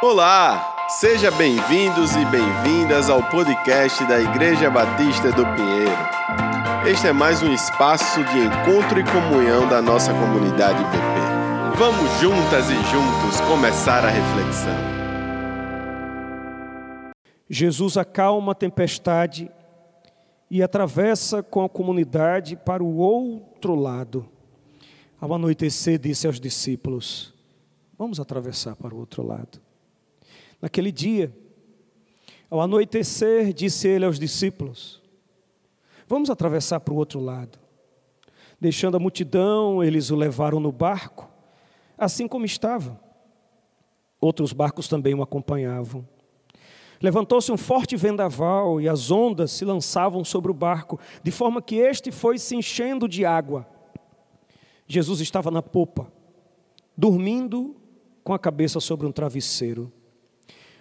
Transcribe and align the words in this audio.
Olá, 0.00 0.86
seja 0.88 1.28
bem-vindos 1.28 2.14
e 2.14 2.24
bem-vindas 2.26 3.10
ao 3.10 3.20
podcast 3.30 4.06
da 4.06 4.20
Igreja 4.20 4.70
Batista 4.70 5.32
do 5.32 5.44
Pinheiro. 5.56 6.88
Este 6.88 7.08
é 7.08 7.12
mais 7.12 7.42
um 7.42 7.52
espaço 7.52 8.22
de 8.22 8.38
encontro 8.38 9.00
e 9.00 9.02
comunhão 9.02 9.68
da 9.68 9.82
nossa 9.82 10.12
comunidade 10.12 10.78
PP. 10.84 11.76
Vamos 11.76 12.12
juntas 12.20 12.70
e 12.70 12.74
juntos 12.74 13.40
começar 13.48 14.04
a 14.04 14.08
reflexão. 14.08 14.76
Jesus 17.50 17.96
acalma 17.96 18.52
a 18.52 18.54
tempestade 18.54 19.50
e 20.48 20.62
atravessa 20.62 21.42
com 21.42 21.64
a 21.64 21.68
comunidade 21.68 22.54
para 22.54 22.84
o 22.84 22.98
outro 22.98 23.74
lado. 23.74 24.28
Ao 25.20 25.34
anoitecer, 25.34 25.98
disse 25.98 26.28
aos 26.28 26.38
discípulos: 26.38 27.34
Vamos 27.98 28.20
atravessar 28.20 28.76
para 28.76 28.94
o 28.94 28.98
outro 28.98 29.26
lado. 29.26 29.66
Naquele 30.60 30.90
dia, 30.90 31.32
ao 32.50 32.60
anoitecer, 32.60 33.52
disse 33.52 33.86
ele 33.88 34.04
aos 34.04 34.18
discípulos: 34.18 35.02
Vamos 36.06 36.30
atravessar 36.30 36.80
para 36.80 36.94
o 36.94 36.96
outro 36.96 37.20
lado. 37.20 37.58
Deixando 38.60 38.96
a 38.96 39.00
multidão, 39.00 39.84
eles 39.84 40.10
o 40.10 40.16
levaram 40.16 40.58
no 40.58 40.72
barco, 40.72 41.30
assim 41.96 42.26
como 42.26 42.44
estava. 42.44 42.98
Outros 44.20 44.52
barcos 44.52 44.88
também 44.88 45.14
o 45.14 45.22
acompanhavam. 45.22 46.06
Levantou-se 47.00 47.52
um 47.52 47.56
forte 47.56 47.94
vendaval 47.94 48.80
e 48.80 48.88
as 48.88 49.10
ondas 49.10 49.52
se 49.52 49.64
lançavam 49.64 50.24
sobre 50.24 50.50
o 50.50 50.54
barco, 50.54 50.98
de 51.22 51.30
forma 51.30 51.62
que 51.62 51.76
este 51.76 52.10
foi 52.10 52.38
se 52.38 52.56
enchendo 52.56 53.06
de 53.06 53.24
água. 53.24 53.68
Jesus 54.86 55.20
estava 55.20 55.50
na 55.50 55.62
popa, 55.62 56.10
dormindo 56.96 57.76
com 58.24 58.32
a 58.34 58.38
cabeça 58.38 58.80
sobre 58.80 59.06
um 59.06 59.12
travesseiro. 59.12 59.92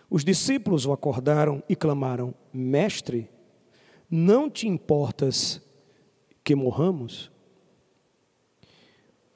Os 0.09 0.23
discípulos 0.23 0.85
o 0.85 0.93
acordaram 0.93 1.61
e 1.67 1.75
clamaram: 1.75 2.33
Mestre, 2.53 3.29
não 4.09 4.49
te 4.49 4.67
importas 4.67 5.61
que 6.43 6.55
morramos? 6.55 7.31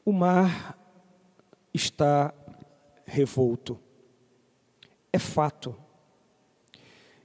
O 0.06 0.12
mar 0.12 0.78
está 1.74 2.34
revolto. 3.06 3.78
É 5.12 5.20
fato. 5.20 5.76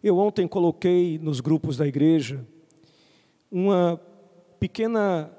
Eu 0.02 0.19
ontem 0.19 0.47
coloquei 0.47 1.19
nos 1.19 1.41
grupos 1.41 1.77
da 1.77 1.86
igreja 1.86 2.44
uma 3.50 4.00
pequena 4.58 5.33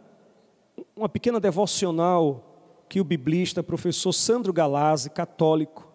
uma 0.95 1.09
pequena 1.09 1.39
devocional 1.39 2.85
que 2.89 3.01
o 3.01 3.03
biblista 3.03 3.61
professor 3.61 4.13
Sandro 4.13 4.53
Galazzi, 4.53 5.09
católico, 5.09 5.86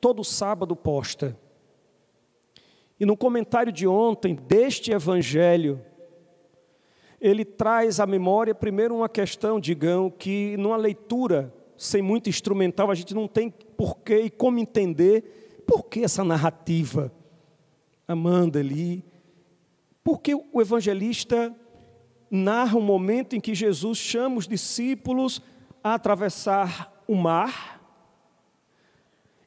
todo 0.00 0.24
sábado 0.24 0.74
posta. 0.74 1.36
E 2.98 3.06
no 3.06 3.16
comentário 3.16 3.72
de 3.72 3.86
ontem 3.86 4.34
deste 4.34 4.90
evangelho, 4.90 5.80
ele 7.20 7.44
traz 7.44 8.00
à 8.00 8.06
memória 8.06 8.54
primeiro 8.54 8.94
uma 8.96 9.08
questão, 9.08 9.60
digam, 9.60 10.10
que 10.10 10.56
numa 10.56 10.76
leitura 10.76 11.54
sem 11.76 12.02
muito 12.02 12.28
instrumental 12.28 12.90
a 12.90 12.94
gente 12.94 13.14
não 13.14 13.28
tem 13.28 13.50
porquê 13.50 14.22
e 14.22 14.30
como 14.30 14.58
entender 14.58 15.62
por 15.66 15.84
que 15.84 16.02
essa 16.02 16.24
narrativa 16.24 17.12
Amanda 18.06 18.58
ali, 18.58 19.04
porque 20.02 20.34
o 20.34 20.62
evangelista 20.62 21.54
narra 22.30 22.78
um 22.78 22.82
momento 22.82 23.36
em 23.36 23.40
que 23.40 23.54
Jesus 23.54 23.98
chama 23.98 24.38
os 24.38 24.48
discípulos 24.48 25.42
a 25.84 25.92
atravessar 25.92 27.04
o 27.06 27.14
mar 27.14 27.77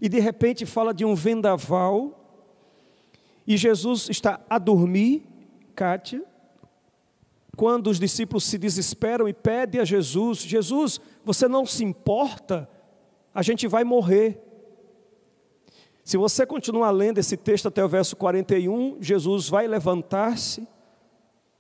e 0.01 0.09
de 0.09 0.19
repente 0.19 0.65
fala 0.65 0.93
de 0.93 1.05
um 1.05 1.13
vendaval, 1.13 2.17
e 3.45 3.55
Jesus 3.55 4.09
está 4.09 4.41
a 4.49 4.57
dormir, 4.57 5.23
Kátia, 5.75 6.23
quando 7.55 7.87
os 7.87 7.99
discípulos 7.99 8.43
se 8.45 8.57
desesperam 8.57 9.27
e 9.27 9.33
pedem 9.33 9.79
a 9.79 9.85
Jesus: 9.85 10.39
Jesus, 10.39 10.99
você 11.23 11.47
não 11.47 11.65
se 11.65 11.83
importa? 11.83 12.67
A 13.33 13.43
gente 13.43 13.67
vai 13.67 13.83
morrer. 13.83 14.41
Se 16.03 16.17
você 16.17 16.45
continuar 16.45 16.89
lendo 16.91 17.19
esse 17.19 17.37
texto 17.37 17.67
até 17.67 17.83
o 17.85 17.87
verso 17.87 18.15
41, 18.15 18.97
Jesus 18.99 19.47
vai 19.47 19.67
levantar-se, 19.67 20.67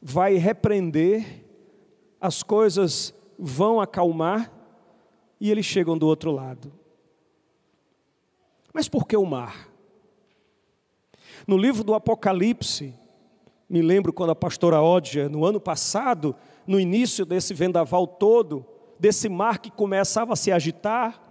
vai 0.01 0.35
repreender, 0.35 1.45
as 2.19 2.41
coisas 2.41 3.13
vão 3.37 3.79
acalmar 3.79 4.51
e 5.39 5.51
eles 5.51 5.65
chegam 5.65 5.97
do 5.97 6.07
outro 6.07 6.31
lado. 6.31 6.80
Mas 8.73 8.87
por 8.87 9.07
que 9.07 9.17
o 9.17 9.25
mar? 9.25 9.69
No 11.47 11.57
livro 11.57 11.83
do 11.83 11.93
Apocalipse, 11.93 12.93
me 13.69 13.81
lembro 13.81 14.13
quando 14.13 14.31
a 14.31 14.35
pastora 14.35 14.81
Ódia, 14.81 15.27
no 15.27 15.45
ano 15.45 15.59
passado, 15.59 16.35
no 16.67 16.79
início 16.79 17.25
desse 17.25 17.53
vendaval 17.53 18.05
todo, 18.05 18.65
desse 18.99 19.27
mar 19.27 19.59
que 19.59 19.71
começava 19.71 20.33
a 20.33 20.35
se 20.35 20.51
agitar, 20.51 21.21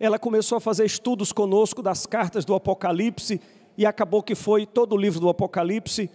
ela 0.00 0.18
começou 0.18 0.56
a 0.56 0.60
fazer 0.60 0.84
estudos 0.84 1.32
conosco 1.32 1.82
das 1.82 2.06
cartas 2.06 2.44
do 2.44 2.54
Apocalipse 2.54 3.40
e 3.76 3.86
acabou 3.86 4.22
que 4.22 4.34
foi 4.34 4.66
todo 4.66 4.94
o 4.94 4.98
livro 4.98 5.20
do 5.20 5.28
Apocalipse. 5.28 6.10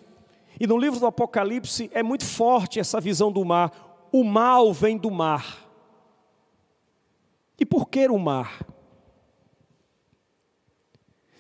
E 0.60 0.68
no 0.68 0.78
livro 0.78 1.00
do 1.00 1.06
Apocalipse 1.06 1.90
é 1.94 2.04
muito 2.04 2.26
forte 2.26 2.80
essa 2.80 3.00
visão 3.00 3.32
do 3.32 3.46
mar. 3.46 4.08
O 4.12 4.24
mal 4.24 4.74
vem 4.74 4.98
do 4.98 5.10
mar. 5.10 5.66
E 7.60 7.66
por 7.66 7.88
que 7.88 8.08
o 8.08 8.18
mar? 8.18 8.60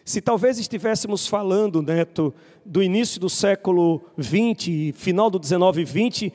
Se 0.07 0.21
talvez 0.21 0.57
estivéssemos 0.57 1.27
falando, 1.27 1.81
Neto, 1.81 2.33
do 2.65 2.81
início 2.81 3.19
do 3.19 3.29
século 3.29 4.01
20, 4.15 4.93
final 4.93 5.29
do 5.29 5.37
19 5.37 5.81
e 5.81 5.83
20, 5.83 6.33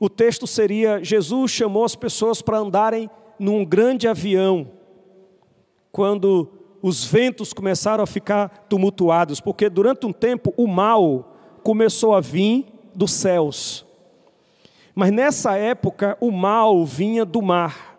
o 0.00 0.10
texto 0.10 0.44
seria: 0.44 0.98
Jesus 1.04 1.52
chamou 1.52 1.84
as 1.84 1.94
pessoas 1.94 2.42
para 2.42 2.58
andarem 2.58 3.08
num 3.38 3.64
grande 3.64 4.08
avião, 4.08 4.72
quando 5.92 6.50
os 6.82 7.04
ventos 7.04 7.52
começaram 7.52 8.02
a 8.02 8.08
ficar 8.08 8.66
tumultuados, 8.68 9.38
porque 9.40 9.70
durante 9.70 10.04
um 10.04 10.12
tempo 10.12 10.52
o 10.56 10.66
mal 10.66 11.32
começou 11.62 12.16
a 12.16 12.20
vir 12.20 12.66
dos 12.92 13.12
céus. 13.12 13.86
Mas 14.96 15.12
nessa 15.12 15.56
época 15.56 16.18
o 16.20 16.32
mal 16.32 16.84
vinha 16.84 17.24
do 17.24 17.40
mar. 17.40 17.96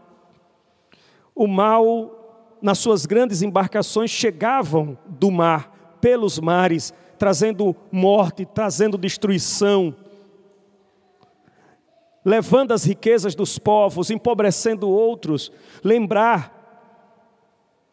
O 1.34 1.48
mal 1.48 2.23
nas 2.64 2.80
suas 2.80 3.06
grandes 3.06 3.42
embarcações 3.42 4.10
chegavam 4.10 4.98
do 5.06 5.30
mar, 5.30 5.98
pelos 6.00 6.40
mares, 6.40 6.94
trazendo 7.18 7.76
morte, 7.92 8.46
trazendo 8.46 8.98
destruição, 8.98 9.94
levando 12.24 12.72
as 12.72 12.86
riquezas 12.86 13.36
dos 13.36 13.60
povos, 13.60 14.10
empobrecendo 14.10 14.90
outros. 14.90 15.52
Lembrar 15.84 16.54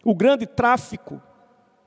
o 0.04 0.14
grande 0.14 0.46
tráfico 0.46 1.20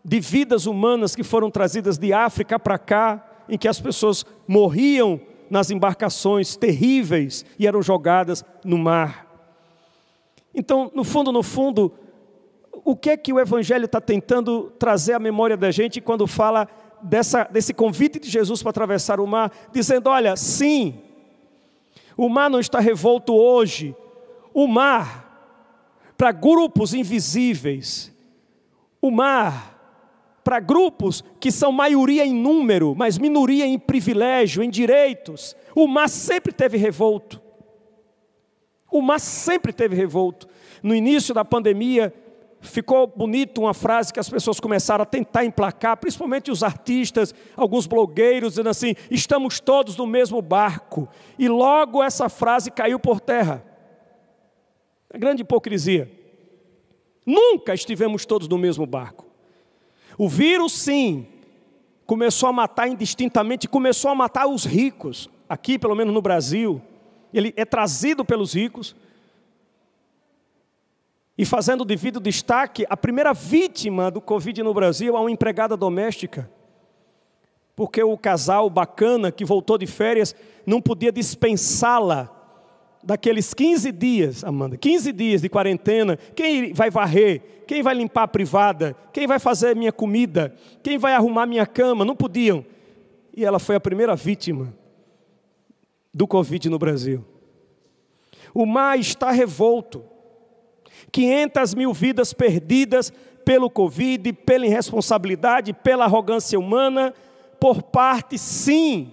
de 0.03 0.19
vidas 0.19 0.65
humanas 0.65 1.15
que 1.15 1.23
foram 1.23 1.49
trazidas 1.49 1.97
de 1.97 2.11
África 2.11 2.59
para 2.59 2.77
cá, 2.77 3.45
em 3.47 3.57
que 3.57 3.69
as 3.69 3.79
pessoas 3.79 4.25
morriam 4.45 5.21
nas 5.49 5.71
embarcações 5.71 6.57
terríveis 6.57 7.45
e 7.57 7.65
eram 7.65 7.81
jogadas 7.81 8.43
no 8.65 8.77
mar. 8.77 9.25
Então, 10.53 10.91
no 10.93 11.05
fundo, 11.05 11.31
no 11.31 11.41
fundo, 11.41 11.93
o 12.85 12.95
que 12.95 13.11
é 13.11 13.17
que 13.17 13.31
o 13.31 13.39
Evangelho 13.39 13.85
está 13.85 14.01
tentando 14.01 14.71
trazer 14.77 15.13
à 15.13 15.19
memória 15.19 15.55
da 15.55 15.71
gente 15.71 16.01
quando 16.01 16.27
fala 16.27 16.67
dessa, 17.01 17.43
desse 17.45 17.73
convite 17.73 18.19
de 18.19 18.29
Jesus 18.29 18.61
para 18.61 18.71
atravessar 18.71 19.19
o 19.19 19.27
mar, 19.27 19.51
dizendo: 19.71 20.09
olha, 20.09 20.35
sim, 20.35 20.99
o 22.17 22.29
mar 22.29 22.49
não 22.49 22.59
está 22.59 22.79
revolto 22.79 23.33
hoje, 23.33 23.95
o 24.53 24.67
mar, 24.67 26.13
para 26.17 26.31
grupos 26.31 26.93
invisíveis, 26.93 28.11
o 29.01 29.09
mar, 29.09 29.73
para 30.43 30.59
grupos 30.59 31.23
que 31.39 31.51
são 31.51 31.71
maioria 31.71 32.25
em 32.25 32.33
número, 32.33 32.93
mas 32.95 33.17
minoria 33.17 33.65
em 33.65 33.79
privilégio, 33.79 34.61
em 34.61 34.69
direitos, 34.69 35.55
o 35.75 35.87
mar 35.87 36.09
sempre 36.09 36.51
teve 36.51 36.77
revolto. 36.77 37.41
O 38.91 39.01
mar 39.01 39.19
sempre 39.19 39.73
teve 39.73 39.95
revolto. 39.95 40.47
No 40.83 40.93
início 40.93 41.33
da 41.33 41.43
pandemia, 41.43 42.13
ficou 42.63 43.05
bonito 43.05 43.61
uma 43.61 43.73
frase 43.73 44.13
que 44.13 44.19
as 44.19 44.29
pessoas 44.29 44.59
começaram 44.59 45.03
a 45.03 45.05
tentar 45.05 45.45
emplacar, 45.45 45.97
principalmente 45.97 46.49
os 46.49 46.63
artistas, 46.63 47.35
alguns 47.55 47.85
blogueiros, 47.85 48.53
dizendo 48.53 48.69
assim: 48.69 48.95
estamos 49.11 49.59
todos 49.59 49.95
no 49.97 50.07
mesmo 50.07 50.41
barco. 50.41 51.07
E 51.37 51.47
logo 51.47 52.01
essa 52.01 52.29
frase 52.29 52.71
caiu 52.71 52.99
por 52.99 53.19
terra. 53.19 53.63
A 55.13 55.17
grande 55.17 55.41
hipocrisia. 55.41 56.09
Nunca 57.25 57.73
estivemos 57.73 58.25
todos 58.25 58.47
no 58.47 58.57
mesmo 58.57 58.85
barco. 58.85 59.25
O 60.17 60.27
vírus, 60.27 60.73
sim, 60.73 61.27
começou 62.05 62.49
a 62.49 62.53
matar 62.53 62.87
indistintamente, 62.87 63.67
começou 63.67 64.11
a 64.11 64.15
matar 64.15 64.47
os 64.47 64.65
ricos, 64.65 65.29
aqui 65.47 65.77
pelo 65.77 65.95
menos 65.95 66.13
no 66.13 66.21
Brasil. 66.21 66.81
Ele 67.33 67.53
é 67.55 67.65
trazido 67.65 68.23
pelos 68.23 68.53
ricos 68.53 68.95
E 71.37 71.45
fazendo 71.45 71.83
devido 71.83 72.19
destaque, 72.19 72.85
a 72.89 72.95
primeira 72.95 73.33
vítima 73.33 74.11
do 74.11 74.21
Covid 74.21 74.61
no 74.61 74.73
Brasil 74.73 75.17
é 75.17 75.19
uma 75.19 75.31
empregada 75.31 75.75
doméstica. 75.75 76.49
Porque 77.75 78.03
o 78.03 78.17
casal 78.17 78.69
bacana 78.69 79.31
que 79.31 79.43
voltou 79.43 79.77
de 79.77 79.87
férias 79.87 80.35
não 80.65 80.79
podia 80.79 81.11
dispensá-la 81.11 82.29
daqueles 83.03 83.53
15 83.53 83.91
dias, 83.91 84.43
Amanda, 84.43 84.77
15 84.77 85.11
dias 85.11 85.41
de 85.41 85.49
quarentena. 85.49 86.17
Quem 86.35 86.71
vai 86.71 86.91
varrer? 86.91 87.41
Quem 87.67 87.81
vai 87.81 87.95
limpar 87.95 88.23
a 88.23 88.27
privada? 88.27 88.95
Quem 89.11 89.25
vai 89.25 89.39
fazer 89.39 89.75
minha 89.75 89.91
comida? 89.91 90.55
Quem 90.83 90.97
vai 90.99 91.13
arrumar 91.13 91.47
minha 91.47 91.65
cama? 91.65 92.05
Não 92.05 92.15
podiam. 92.15 92.63
E 93.35 93.43
ela 93.43 93.57
foi 93.57 93.75
a 93.75 93.79
primeira 93.79 94.15
vítima 94.15 94.73
do 96.13 96.27
Covid 96.27 96.69
no 96.69 96.77
Brasil. 96.77 97.25
O 98.53 98.65
mar 98.65 98.99
está 98.99 99.31
revolto. 99.31 100.03
500 101.11 101.75
mil 101.75 101.93
vidas 101.93 102.33
perdidas 102.33 103.11
pelo 103.43 103.69
Covid, 103.69 104.33
pela 104.33 104.65
irresponsabilidade, 104.65 105.73
pela 105.73 106.05
arrogância 106.05 106.57
humana, 106.57 107.13
por 107.59 107.81
parte, 107.81 108.37
sim, 108.37 109.11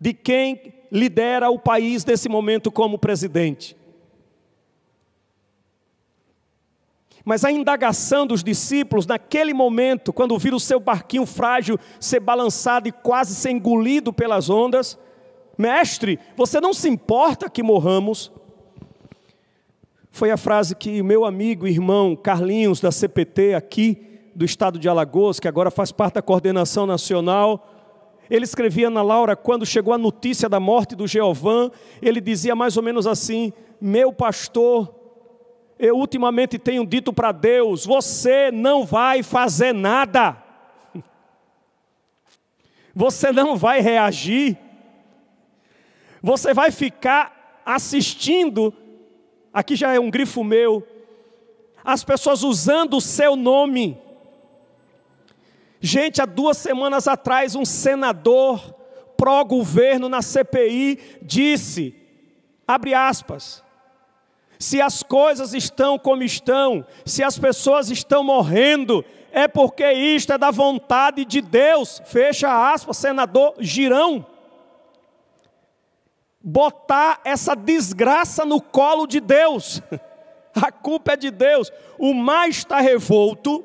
de 0.00 0.12
quem 0.12 0.74
lidera 0.90 1.50
o 1.50 1.58
país 1.58 2.04
nesse 2.04 2.28
momento 2.28 2.70
como 2.70 2.98
presidente. 2.98 3.76
Mas 7.24 7.42
a 7.42 7.50
indagação 7.50 8.26
dos 8.26 8.44
discípulos, 8.44 9.06
naquele 9.06 9.54
momento, 9.54 10.12
quando 10.12 10.38
viram 10.38 10.58
o 10.58 10.60
seu 10.60 10.78
barquinho 10.78 11.24
frágil 11.24 11.78
ser 11.98 12.20
balançado 12.20 12.86
e 12.86 12.92
quase 12.92 13.34
ser 13.34 13.50
engolido 13.50 14.12
pelas 14.12 14.50
ondas, 14.50 14.98
mestre, 15.56 16.18
você 16.36 16.60
não 16.60 16.74
se 16.74 16.88
importa 16.88 17.48
que 17.48 17.62
morramos? 17.62 18.30
Foi 20.14 20.30
a 20.30 20.36
frase 20.36 20.76
que 20.76 21.02
meu 21.02 21.24
amigo, 21.24 21.66
irmão 21.66 22.14
Carlinhos, 22.14 22.80
da 22.80 22.92
CPT, 22.92 23.52
aqui 23.52 24.00
do 24.32 24.44
estado 24.44 24.78
de 24.78 24.88
Alagoas, 24.88 25.40
que 25.40 25.48
agora 25.48 25.72
faz 25.72 25.90
parte 25.90 26.14
da 26.14 26.22
coordenação 26.22 26.86
nacional, 26.86 27.68
ele 28.30 28.44
escrevia 28.44 28.88
na 28.88 29.02
Laura, 29.02 29.34
quando 29.34 29.66
chegou 29.66 29.92
a 29.92 29.98
notícia 29.98 30.48
da 30.48 30.60
morte 30.60 30.94
do 30.94 31.08
Jeovã, 31.08 31.68
ele 32.00 32.20
dizia 32.20 32.54
mais 32.54 32.76
ou 32.76 32.82
menos 32.84 33.08
assim: 33.08 33.52
Meu 33.80 34.12
pastor, 34.12 34.94
eu 35.80 35.96
ultimamente 35.96 36.60
tenho 36.60 36.86
dito 36.86 37.12
para 37.12 37.32
Deus: 37.32 37.84
Você 37.84 38.52
não 38.52 38.86
vai 38.86 39.20
fazer 39.20 39.74
nada, 39.74 40.40
você 42.94 43.32
não 43.32 43.56
vai 43.56 43.80
reagir, 43.80 44.56
você 46.22 46.54
vai 46.54 46.70
ficar 46.70 47.60
assistindo 47.66 48.72
aqui 49.54 49.76
já 49.76 49.94
é 49.94 50.00
um 50.00 50.10
grifo 50.10 50.42
meu, 50.42 50.84
as 51.84 52.02
pessoas 52.02 52.42
usando 52.42 52.96
o 52.96 53.00
seu 53.00 53.36
nome. 53.36 53.96
Gente, 55.80 56.20
há 56.20 56.26
duas 56.26 56.58
semanas 56.58 57.06
atrás, 57.06 57.54
um 57.54 57.64
senador 57.64 58.74
pró-governo 59.16 60.08
na 60.08 60.20
CPI 60.20 61.20
disse, 61.22 61.94
abre 62.66 62.94
aspas, 62.94 63.62
se 64.58 64.80
as 64.80 65.02
coisas 65.02 65.54
estão 65.54 65.98
como 65.98 66.24
estão, 66.24 66.84
se 67.04 67.22
as 67.22 67.38
pessoas 67.38 67.90
estão 67.90 68.24
morrendo, 68.24 69.04
é 69.30 69.46
porque 69.46 69.92
isto 69.92 70.32
é 70.32 70.38
da 70.38 70.50
vontade 70.50 71.24
de 71.24 71.40
Deus, 71.40 72.02
fecha 72.06 72.72
aspas, 72.72 72.96
senador 72.96 73.54
Girão 73.60 74.26
botar 76.44 77.22
essa 77.24 77.56
desgraça 77.56 78.44
no 78.44 78.60
colo 78.60 79.06
de 79.06 79.18
Deus. 79.18 79.80
A 80.54 80.70
culpa 80.70 81.14
é 81.14 81.16
de 81.16 81.30
Deus. 81.30 81.72
O 81.98 82.12
mar 82.12 82.48
está 82.48 82.78
revolto, 82.78 83.64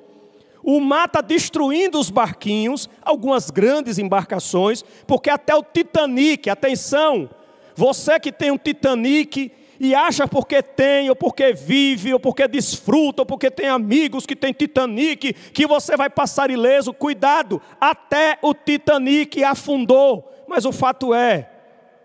o 0.63 0.79
mar 0.79 1.05
está 1.05 1.21
destruindo 1.21 1.99
os 1.99 2.09
barquinhos, 2.09 2.89
algumas 3.03 3.51
grandes 3.51 3.99
embarcações, 3.99 4.83
porque 5.05 5.29
até 5.29 5.53
o 5.53 5.61
Titanic, 5.61 6.49
atenção, 6.49 7.29
você 7.75 8.19
que 8.19 8.31
tem 8.31 8.49
um 8.49 8.57
Titanic 8.57 9.51
e 9.79 9.93
acha 9.93 10.27
porque 10.27 10.63
tem, 10.63 11.09
ou 11.09 11.15
porque 11.15 11.53
vive, 11.53 12.13
ou 12.13 12.19
porque 12.19 12.47
desfruta, 12.47 13.21
ou 13.21 13.25
porque 13.25 13.51
tem 13.51 13.67
amigos 13.67 14.25
que 14.25 14.35
tem 14.35 14.51
Titanic, 14.51 15.33
que 15.33 15.67
você 15.67 15.95
vai 15.95 16.09
passar 16.09 16.49
ileso, 16.49 16.91
cuidado, 16.91 17.61
até 17.79 18.39
o 18.41 18.53
Titanic 18.53 19.43
afundou. 19.43 20.25
Mas 20.47 20.65
o 20.65 20.71
fato 20.71 21.13
é, 21.13 21.49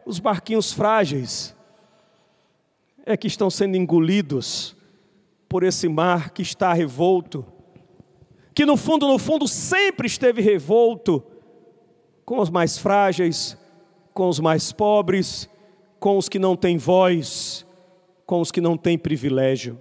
os 0.07 0.19
barquinhos 0.19 0.73
frágeis 0.73 1.55
é 3.07 3.17
que 3.17 3.27
estão 3.27 3.51
sendo 3.51 3.77
engolidos 3.77 4.77
por 5.49 5.63
esse 5.63 5.89
mar 5.89 6.31
que 6.31 6.43
está 6.43 6.73
revolto, 6.73 7.45
que 8.55 8.65
no 8.65 8.77
fundo, 8.77 9.07
no 9.07 9.19
fundo, 9.19 9.47
sempre 9.49 10.07
esteve 10.07 10.41
revolto 10.41 11.23
com 12.25 12.39
os 12.39 12.51
mais 12.51 12.79
frágeis, 12.79 13.57
com 14.13 14.29
os 14.29 14.41
mais 14.41 14.73
pobres, 14.73 15.49
com 15.99 16.17
os 16.17 16.29
que 16.29 16.39
não 16.39 16.57
têm 16.57 16.79
voz, 16.79 17.67
com 18.25 18.41
os 18.41 18.51
que 18.51 18.61
não 18.61 18.77
têm 18.77 18.97
privilégio. 18.97 19.81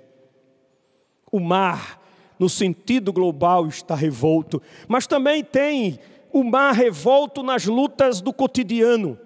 O 1.32 1.40
mar, 1.40 2.02
no 2.38 2.50
sentido 2.50 3.14
global, 3.14 3.68
está 3.68 3.96
revolto, 3.96 4.62
mas 4.88 5.08
também 5.08 5.44
tem 5.44 6.00
o 6.32 6.44
mar 6.44 6.74
revolto 6.74 7.44
nas 7.44 7.66
lutas 7.66 8.22
do 8.22 8.34
cotidiano. 8.34 9.18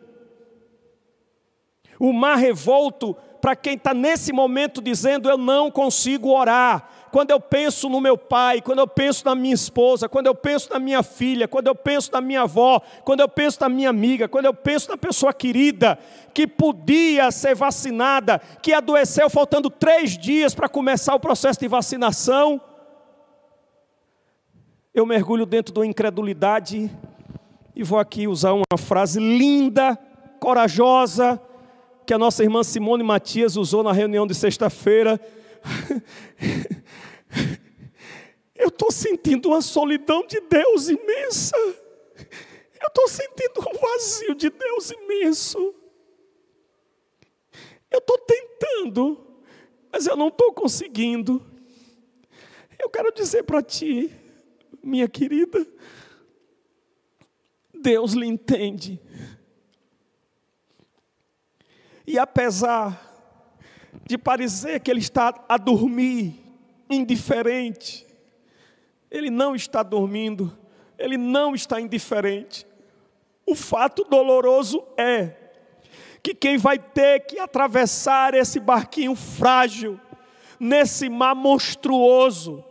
O 1.99 2.13
mar 2.13 2.35
revolto 2.37 3.15
para 3.41 3.55
quem 3.55 3.75
está 3.75 3.93
nesse 3.93 4.33
momento 4.33 4.81
dizendo 4.81 5.29
eu 5.29 5.37
não 5.37 5.71
consigo 5.71 6.29
orar. 6.29 6.89
Quando 7.11 7.31
eu 7.31 7.39
penso 7.39 7.87
no 7.87 8.01
meu 8.01 8.17
pai, 8.17 8.61
quando 8.61 8.79
eu 8.79 8.87
penso 8.87 9.25
na 9.25 9.33
minha 9.33 9.53
esposa, 9.53 10.09
quando 10.09 10.27
eu 10.27 10.35
penso 10.35 10.69
na 10.71 10.77
minha 10.77 11.01
filha, 11.01 11.47
quando 11.47 11.67
eu 11.67 11.73
penso 11.73 12.11
na 12.11 12.19
minha 12.19 12.41
avó, 12.41 12.81
quando 13.03 13.21
eu 13.21 13.29
penso 13.29 13.59
na 13.61 13.69
minha 13.69 13.89
amiga, 13.89 14.27
quando 14.27 14.45
eu 14.45 14.53
penso 14.53 14.89
na 14.89 14.97
pessoa 14.97 15.33
querida 15.33 15.97
que 16.33 16.45
podia 16.45 17.31
ser 17.31 17.55
vacinada, 17.55 18.39
que 18.61 18.73
adoeceu 18.73 19.29
faltando 19.29 19.69
três 19.69 20.17
dias 20.17 20.53
para 20.53 20.67
começar 20.67 21.15
o 21.15 21.19
processo 21.19 21.59
de 21.59 21.67
vacinação, 21.67 22.61
eu 24.93 25.05
mergulho 25.05 25.45
dentro 25.45 25.73
da 25.73 25.85
incredulidade 25.85 26.91
e 27.75 27.83
vou 27.83 27.99
aqui 27.99 28.27
usar 28.27 28.53
uma 28.53 28.77
frase 28.77 29.19
linda, 29.19 29.97
corajosa, 30.39 31.41
que 32.07 32.13
a 32.13 32.17
nossa 32.17 32.41
irmã 32.41 32.63
Simone 32.63 33.03
Matias 33.03 33.57
usou 33.57 33.83
na 33.83 33.91
reunião 33.91 34.25
de 34.25 34.33
sexta-feira. 34.33 35.19
Eu 38.55 38.69
estou 38.69 38.89
sentindo 38.89 39.49
uma 39.49 39.61
solidão 39.61 40.25
de 40.25 40.39
Deus 40.39 40.87
imensa. 40.87 41.57
Eu 41.57 42.87
estou 42.87 43.09
sentindo 43.09 43.59
um 43.59 43.77
vazio 43.77 44.35
de 44.35 44.49
Deus 44.49 44.89
imenso. 44.89 45.75
Eu 47.91 47.99
estou 47.99 48.17
tentando, 48.19 49.27
mas 49.91 50.07
eu 50.07 50.15
não 50.15 50.29
estou 50.29 50.53
conseguindo. 50.53 51.45
Eu 52.79 52.89
quero 52.89 53.13
dizer 53.13 53.43
para 53.43 53.61
ti, 53.61 54.09
minha 54.81 55.09
querida, 55.09 55.67
Deus 57.73 58.13
lhe 58.13 58.25
entende. 58.25 58.97
E 62.07 62.17
apesar 62.17 62.97
de 64.05 64.17
parecer 64.17 64.79
que 64.79 64.89
ele 64.89 65.01
está 65.01 65.43
a 65.49 65.57
dormir, 65.57 66.33
indiferente, 66.89 68.07
ele 69.11 69.29
não 69.29 69.53
está 69.53 69.83
dormindo, 69.83 70.57
ele 70.97 71.17
não 71.17 71.53
está 71.53 71.81
indiferente. 71.81 72.65
O 73.45 73.55
fato 73.55 74.05
doloroso 74.05 74.83
é 74.97 75.33
que 76.23 76.33
quem 76.33 76.57
vai 76.57 76.79
ter 76.79 77.21
que 77.21 77.39
atravessar 77.39 78.33
esse 78.33 78.59
barquinho 78.59 79.15
frágil, 79.15 79.99
nesse 80.59 81.07
mar 81.07 81.35
monstruoso, 81.35 82.63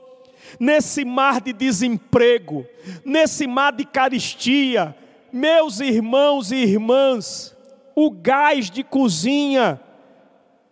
nesse 0.59 1.05
mar 1.05 1.41
de 1.41 1.53
desemprego, 1.53 2.67
nesse 3.05 3.47
mar 3.47 3.73
de 3.73 3.85
caristia, 3.85 4.97
meus 5.33 5.81
irmãos 5.81 6.51
e 6.53 6.57
irmãs, 6.57 7.56
o 7.99 8.11
gás 8.11 8.71
de 8.71 8.85
cozinha 8.85 9.81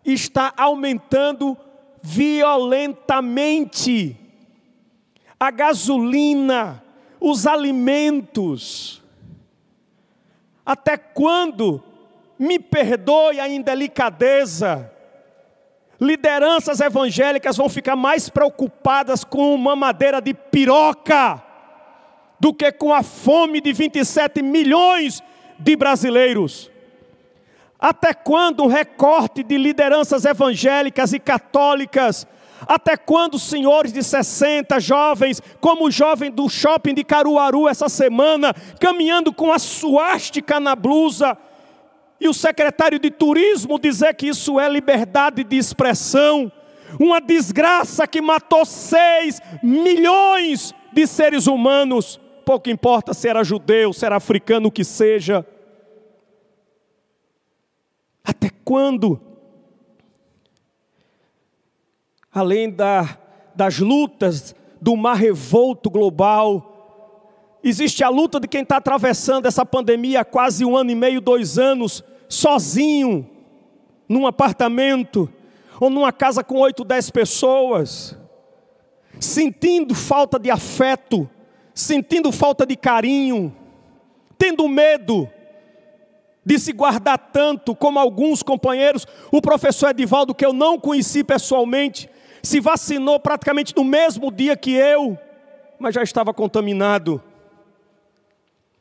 está 0.04 0.52
aumentando 0.54 1.56
violentamente. 2.02 4.14
A 5.40 5.50
gasolina, 5.50 6.84
os 7.18 7.46
alimentos. 7.46 9.02
Até 10.66 10.98
quando, 10.98 11.82
me 12.38 12.58
perdoe 12.58 13.40
a 13.40 13.48
indelicadeza, 13.48 14.92
lideranças 15.98 16.78
evangélicas 16.80 17.56
vão 17.56 17.70
ficar 17.70 17.96
mais 17.96 18.28
preocupadas 18.28 19.24
com 19.24 19.54
uma 19.54 19.74
madeira 19.74 20.20
de 20.20 20.34
piroca 20.34 21.42
do 22.38 22.52
que 22.52 22.70
com 22.70 22.92
a 22.92 23.02
fome 23.02 23.62
de 23.62 23.72
27 23.72 24.42
milhões 24.42 25.22
de 25.58 25.74
brasileiros? 25.74 26.73
Até 27.78 28.14
quando 28.14 28.62
um 28.62 28.68
recorte 28.68 29.42
de 29.42 29.58
lideranças 29.58 30.24
evangélicas 30.24 31.12
e 31.12 31.18
católicas? 31.18 32.26
Até 32.66 32.96
quando 32.96 33.38
senhores 33.38 33.92
de 33.92 34.02
60, 34.02 34.80
jovens, 34.80 35.42
como 35.60 35.86
o 35.86 35.90
jovem 35.90 36.30
do 36.30 36.48
shopping 36.48 36.94
de 36.94 37.04
Caruaru 37.04 37.68
essa 37.68 37.88
semana, 37.88 38.54
caminhando 38.80 39.32
com 39.32 39.52
a 39.52 39.58
suástica 39.58 40.58
na 40.58 40.74
blusa, 40.74 41.36
e 42.20 42.28
o 42.28 42.32
secretário 42.32 42.98
de 42.98 43.10
turismo 43.10 43.78
dizer 43.78 44.14
que 44.14 44.28
isso 44.28 44.58
é 44.58 44.68
liberdade 44.68 45.44
de 45.44 45.56
expressão? 45.56 46.50
Uma 46.98 47.20
desgraça 47.20 48.06
que 48.06 48.20
matou 48.20 48.64
6 48.64 49.42
milhões 49.62 50.72
de 50.92 51.06
seres 51.06 51.46
humanos, 51.46 52.20
pouco 52.46 52.70
importa 52.70 53.12
se 53.12 53.28
era 53.28 53.42
judeu, 53.42 53.92
se 53.92 54.06
era 54.06 54.16
africano, 54.16 54.68
o 54.68 54.72
que 54.72 54.84
seja. 54.84 55.44
Até 58.24 58.48
quando? 58.64 59.20
Além 62.32 62.70
da, 62.70 63.18
das 63.54 63.78
lutas 63.78 64.54
do 64.80 64.96
mar 64.96 65.16
revolto 65.16 65.88
global, 65.88 67.58
existe 67.62 68.02
a 68.02 68.08
luta 68.08 68.40
de 68.40 68.48
quem 68.48 68.62
está 68.62 68.78
atravessando 68.78 69.46
essa 69.46 69.64
pandemia 69.64 70.20
há 70.20 70.24
quase 70.24 70.64
um 70.64 70.76
ano 70.76 70.90
e 70.90 70.94
meio, 70.94 71.20
dois 71.20 71.58
anos, 71.58 72.02
sozinho, 72.28 73.28
num 74.08 74.26
apartamento, 74.26 75.30
ou 75.80 75.90
numa 75.90 76.12
casa 76.12 76.42
com 76.42 76.58
oito, 76.58 76.84
dez 76.84 77.10
pessoas, 77.10 78.16
sentindo 79.20 79.94
falta 79.94 80.38
de 80.38 80.50
afeto, 80.50 81.28
sentindo 81.74 82.30
falta 82.32 82.66
de 82.66 82.76
carinho, 82.76 83.54
tendo 84.38 84.68
medo 84.68 85.28
de 86.44 86.58
se 86.58 86.72
guardar 86.72 87.18
tanto 87.18 87.74
como 87.74 87.98
alguns 87.98 88.42
companheiros. 88.42 89.06
O 89.32 89.40
professor 89.40 89.90
Edivaldo, 89.90 90.34
que 90.34 90.44
eu 90.44 90.52
não 90.52 90.78
conheci 90.78 91.24
pessoalmente, 91.24 92.08
se 92.42 92.60
vacinou 92.60 93.18
praticamente 93.18 93.74
no 93.74 93.84
mesmo 93.84 94.30
dia 94.30 94.56
que 94.56 94.72
eu, 94.72 95.18
mas 95.78 95.94
já 95.94 96.02
estava 96.02 96.34
contaminado. 96.34 97.22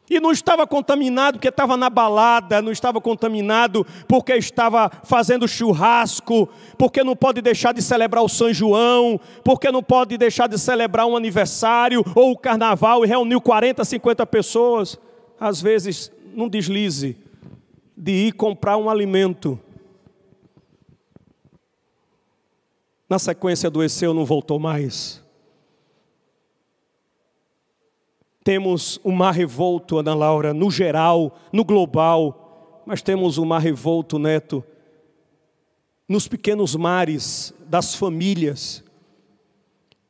E 0.10 0.20
não 0.20 0.32
estava 0.32 0.68
contaminado 0.68 1.38
porque 1.38 1.48
estava 1.48 1.78
na 1.78 1.90
balada, 1.90 2.62
não 2.62 2.74
estava 2.74 3.00
contaminado 3.00 3.88
porque 4.06 4.34
estava 4.36 4.92
fazendo 5.04 5.48
churrasco, 5.48 6.50
porque 6.78 7.04
não 7.04 7.16
pode 7.16 7.42
deixar 7.42 7.74
de 7.74 7.82
celebrar 7.82 8.22
o 8.22 8.30
São 8.30 8.54
João, 8.54 9.20
porque 9.46 9.72
não 9.72 9.82
pode 9.82 10.18
deixar 10.18 10.48
de 10.48 10.60
celebrar 10.60 11.08
um 11.08 11.16
aniversário 11.16 12.04
ou 12.14 12.32
o 12.32 12.38
carnaval 12.38 13.06
e 13.06 13.08
reuniu 13.08 13.40
40, 13.40 13.84
50 13.86 14.26
pessoas. 14.26 15.00
Às 15.40 15.62
vezes, 15.62 16.12
num 16.36 16.50
deslize, 16.50 17.18
de 17.96 18.12
ir 18.12 18.34
comprar 18.34 18.78
um 18.78 18.90
alimento. 18.90 19.60
Na 23.08 23.20
sequência 23.20 23.68
adoeceu, 23.68 24.14
não 24.14 24.26
voltou 24.26 24.60
mais. 24.60 25.22
Temos 28.44 29.00
um 29.06 29.12
mar 29.12 29.34
revolto, 29.34 29.98
Ana 29.98 30.14
Laura, 30.14 30.54
no 30.54 30.70
geral, 30.70 31.38
no 31.52 31.64
global, 31.64 32.84
mas 32.86 33.02
temos 33.02 33.38
um 33.38 33.46
mar 33.46 33.62
revolto, 33.62 34.20
Neto, 34.20 34.64
nos 36.08 36.28
pequenos 36.28 36.76
mares 36.76 37.54
das 37.68 37.96
famílias. 37.96 38.84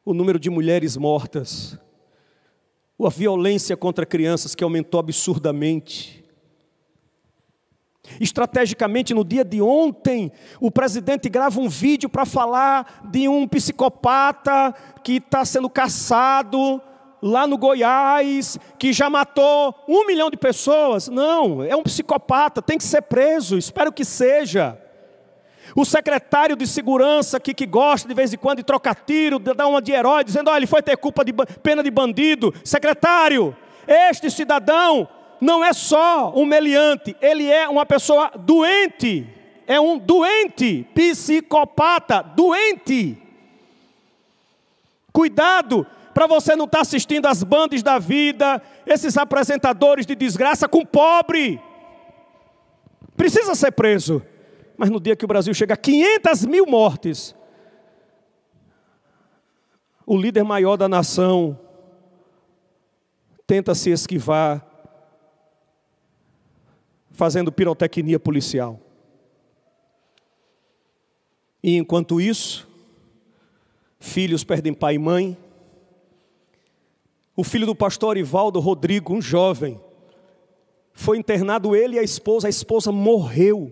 O 0.05 0.13
número 0.13 0.39
de 0.39 0.49
mulheres 0.49 0.97
mortas, 0.97 1.77
a 3.01 3.09
violência 3.09 3.75
contra 3.75 4.05
crianças 4.05 4.55
que 4.55 4.63
aumentou 4.63 4.99
absurdamente 4.99 6.22
Estrategicamente, 8.19 9.13
no 9.13 9.23
dia 9.23 9.45
de 9.45 9.61
ontem, 9.61 10.31
o 10.59 10.69
presidente 10.69 11.29
grava 11.29 11.59
um 11.59 11.69
vídeo 11.69 12.09
para 12.09 12.25
falar 12.25 13.01
de 13.09 13.27
um 13.27 13.47
psicopata 13.47 14.73
que 15.03 15.13
está 15.13 15.45
sendo 15.45 15.69
caçado 15.69 16.81
lá 17.21 17.47
no 17.47 17.57
Goiás, 17.57 18.59
que 18.77 18.91
já 18.91 19.09
matou 19.09 19.73
um 19.87 20.05
milhão 20.05 20.29
de 20.29 20.35
pessoas. 20.35 21.07
Não, 21.07 21.63
é 21.63 21.75
um 21.75 21.83
psicopata, 21.83 22.61
tem 22.61 22.77
que 22.77 22.83
ser 22.83 23.03
preso, 23.03 23.57
espero 23.57 23.91
que 23.91 24.03
seja. 24.03 24.77
O 25.73 25.85
secretário 25.85 26.57
de 26.57 26.67
segurança 26.67 27.39
que, 27.39 27.53
que 27.53 27.65
gosta 27.65 28.07
de 28.07 28.13
vez 28.13 28.33
em 28.33 28.37
quando 28.37 28.57
de 28.57 28.63
trocar 28.63 28.95
tiro, 28.95 29.39
de 29.39 29.53
dar 29.53 29.67
uma 29.67 29.81
de 29.81 29.93
herói, 29.93 30.25
dizendo: 30.25 30.49
olha, 30.49 30.57
ele 30.57 30.67
foi 30.67 30.81
ter 30.81 30.97
culpa 30.97 31.23
de 31.23 31.31
pena 31.63 31.81
de 31.81 31.89
bandido. 31.89 32.53
Secretário, 32.65 33.55
este 33.87 34.29
cidadão 34.29 35.07
não 35.43 35.63
é 35.63 35.73
só 35.73 36.31
um 36.33 36.45
meliante, 36.45 37.15
ele 37.21 37.51
é 37.51 37.67
uma 37.67 37.85
pessoa 37.85 38.31
doente. 38.39 39.27
É 39.67 39.79
um 39.79 39.97
doente, 39.97 40.87
psicopata, 40.95 42.21
doente. 42.21 43.17
Cuidado 45.11 45.85
para 46.13 46.27
você 46.27 46.55
não 46.55 46.63
estar 46.63 46.77
tá 46.77 46.81
assistindo 46.81 47.25
as 47.25 47.43
bandas 47.43 47.83
da 47.83 47.99
vida, 47.99 48.61
esses 48.85 49.17
apresentadores 49.17 50.05
de 50.05 50.15
desgraça 50.15 50.67
com 50.67 50.85
pobre. 50.85 51.61
Precisa 53.17 53.53
ser 53.53 53.71
preso. 53.71 54.23
Mas 54.77 54.89
no 54.89 54.99
dia 54.99 55.15
que 55.15 55.25
o 55.25 55.27
Brasil 55.27 55.53
chega 55.53 55.73
a 55.73 55.77
500 55.77 56.45
mil 56.45 56.65
mortes, 56.65 57.35
o 60.05 60.17
líder 60.17 60.43
maior 60.43 60.77
da 60.77 60.87
nação 60.87 61.59
tenta 63.45 63.75
se 63.75 63.89
esquivar 63.89 64.72
fazendo 67.13 67.51
pirotecnia 67.51 68.19
policial. 68.19 68.79
E 71.63 71.77
enquanto 71.77 72.19
isso, 72.19 72.67
filhos 73.99 74.43
perdem 74.43 74.73
pai 74.73 74.95
e 74.95 74.99
mãe. 74.99 75.37
O 77.35 77.43
filho 77.43 77.65
do 77.65 77.75
pastor 77.75 78.17
Ivaldo 78.17 78.59
Rodrigo, 78.59 79.13
um 79.13 79.21
jovem, 79.21 79.79
foi 80.91 81.17
internado 81.17 81.75
ele 81.75 81.95
e 81.95 81.99
a 81.99 82.03
esposa, 82.03 82.47
a 82.47 82.49
esposa 82.49 82.91
morreu. 82.91 83.71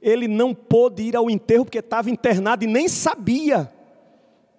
Ele 0.00 0.28
não 0.28 0.54
pôde 0.54 1.02
ir 1.02 1.16
ao 1.16 1.30
enterro 1.30 1.64
porque 1.64 1.78
estava 1.78 2.10
internado 2.10 2.62
e 2.62 2.66
nem 2.66 2.88
sabia. 2.88 3.72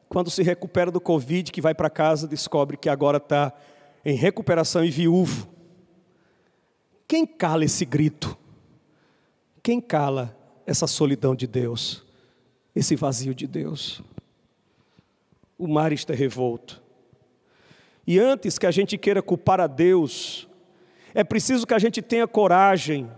Quando 0.10 0.30
se 0.30 0.44
recupera 0.44 0.92
do 0.92 1.00
Covid, 1.00 1.52
que 1.52 1.62
vai 1.62 1.74
para 1.74 1.90
casa, 1.90 2.28
descobre 2.28 2.78
que 2.78 2.90
agora 2.90 3.18
está 3.18 3.54
em 4.04 4.16
recuperação 4.16 4.84
e 4.84 4.90
viúvo. 4.90 5.55
Quem 7.08 7.26
cala 7.26 7.66
esse 7.66 7.86
grito? 7.86 8.38
Quem 9.62 9.80
cala 9.80 10.36
essa 10.66 10.88
solidão 10.88 11.36
de 11.36 11.48
Deus? 11.48 12.04
Esse 12.76 12.96
vazio 12.96 13.34
de 13.34 13.48
Deus? 13.48 14.02
O 15.58 15.68
mar 15.68 15.92
está 15.94 16.14
revolto. 16.14 16.84
E 18.06 18.20
antes 18.20 18.58
que 18.58 18.66
a 18.66 18.72
gente 18.72 18.98
queira 18.98 19.22
culpar 19.22 19.60
a 19.60 19.68
Deus, 19.68 20.48
é 21.14 21.24
preciso 21.24 21.66
que 21.66 21.74
a 21.74 21.80
gente 21.80 22.02
tenha 22.02 22.28
coragem 22.28 23.10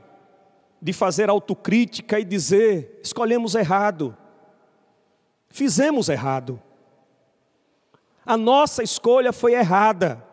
de 0.81 0.93
fazer 0.93 1.29
autocrítica 1.29 2.19
e 2.19 2.23
dizer: 2.23 2.99
escolhemos 3.03 3.55
errado, 3.55 4.15
fizemos 5.49 6.07
errado, 6.07 6.61
a 8.25 8.37
nossa 8.37 8.83
escolha 8.83 9.33
foi 9.33 9.53
errada. 9.53 10.26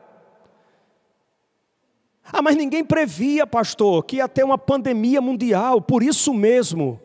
Ah, 2.32 2.42
mas 2.42 2.56
ninguém 2.56 2.84
previa, 2.84 3.46
pastor, 3.46 4.04
que 4.04 4.16
ia 4.16 4.28
ter 4.28 4.44
uma 4.44 4.58
pandemia 4.58 5.20
mundial, 5.20 5.80
por 5.80 6.02
isso 6.02 6.32
mesmo 6.32 7.00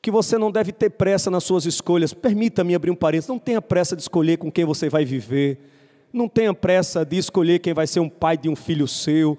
que 0.00 0.10
você 0.10 0.38
não 0.38 0.50
deve 0.50 0.72
ter 0.72 0.90
pressa 0.90 1.30
nas 1.30 1.44
suas 1.44 1.66
escolhas. 1.66 2.14
Permita-me 2.14 2.74
abrir 2.74 2.90
um 2.90 2.94
parênteses, 2.94 3.28
não 3.28 3.38
tenha 3.38 3.60
pressa 3.60 3.96
de 3.96 4.02
escolher 4.02 4.36
com 4.36 4.50
quem 4.50 4.64
você 4.64 4.88
vai 4.88 5.04
viver. 5.04 5.58
Não 6.12 6.28
tenha 6.28 6.54
pressa 6.54 7.04
de 7.04 7.18
escolher 7.18 7.58
quem 7.58 7.74
vai 7.74 7.86
ser 7.86 8.00
um 8.00 8.08
pai 8.08 8.36
de 8.36 8.48
um 8.48 8.56
filho 8.56 8.86
seu. 8.88 9.36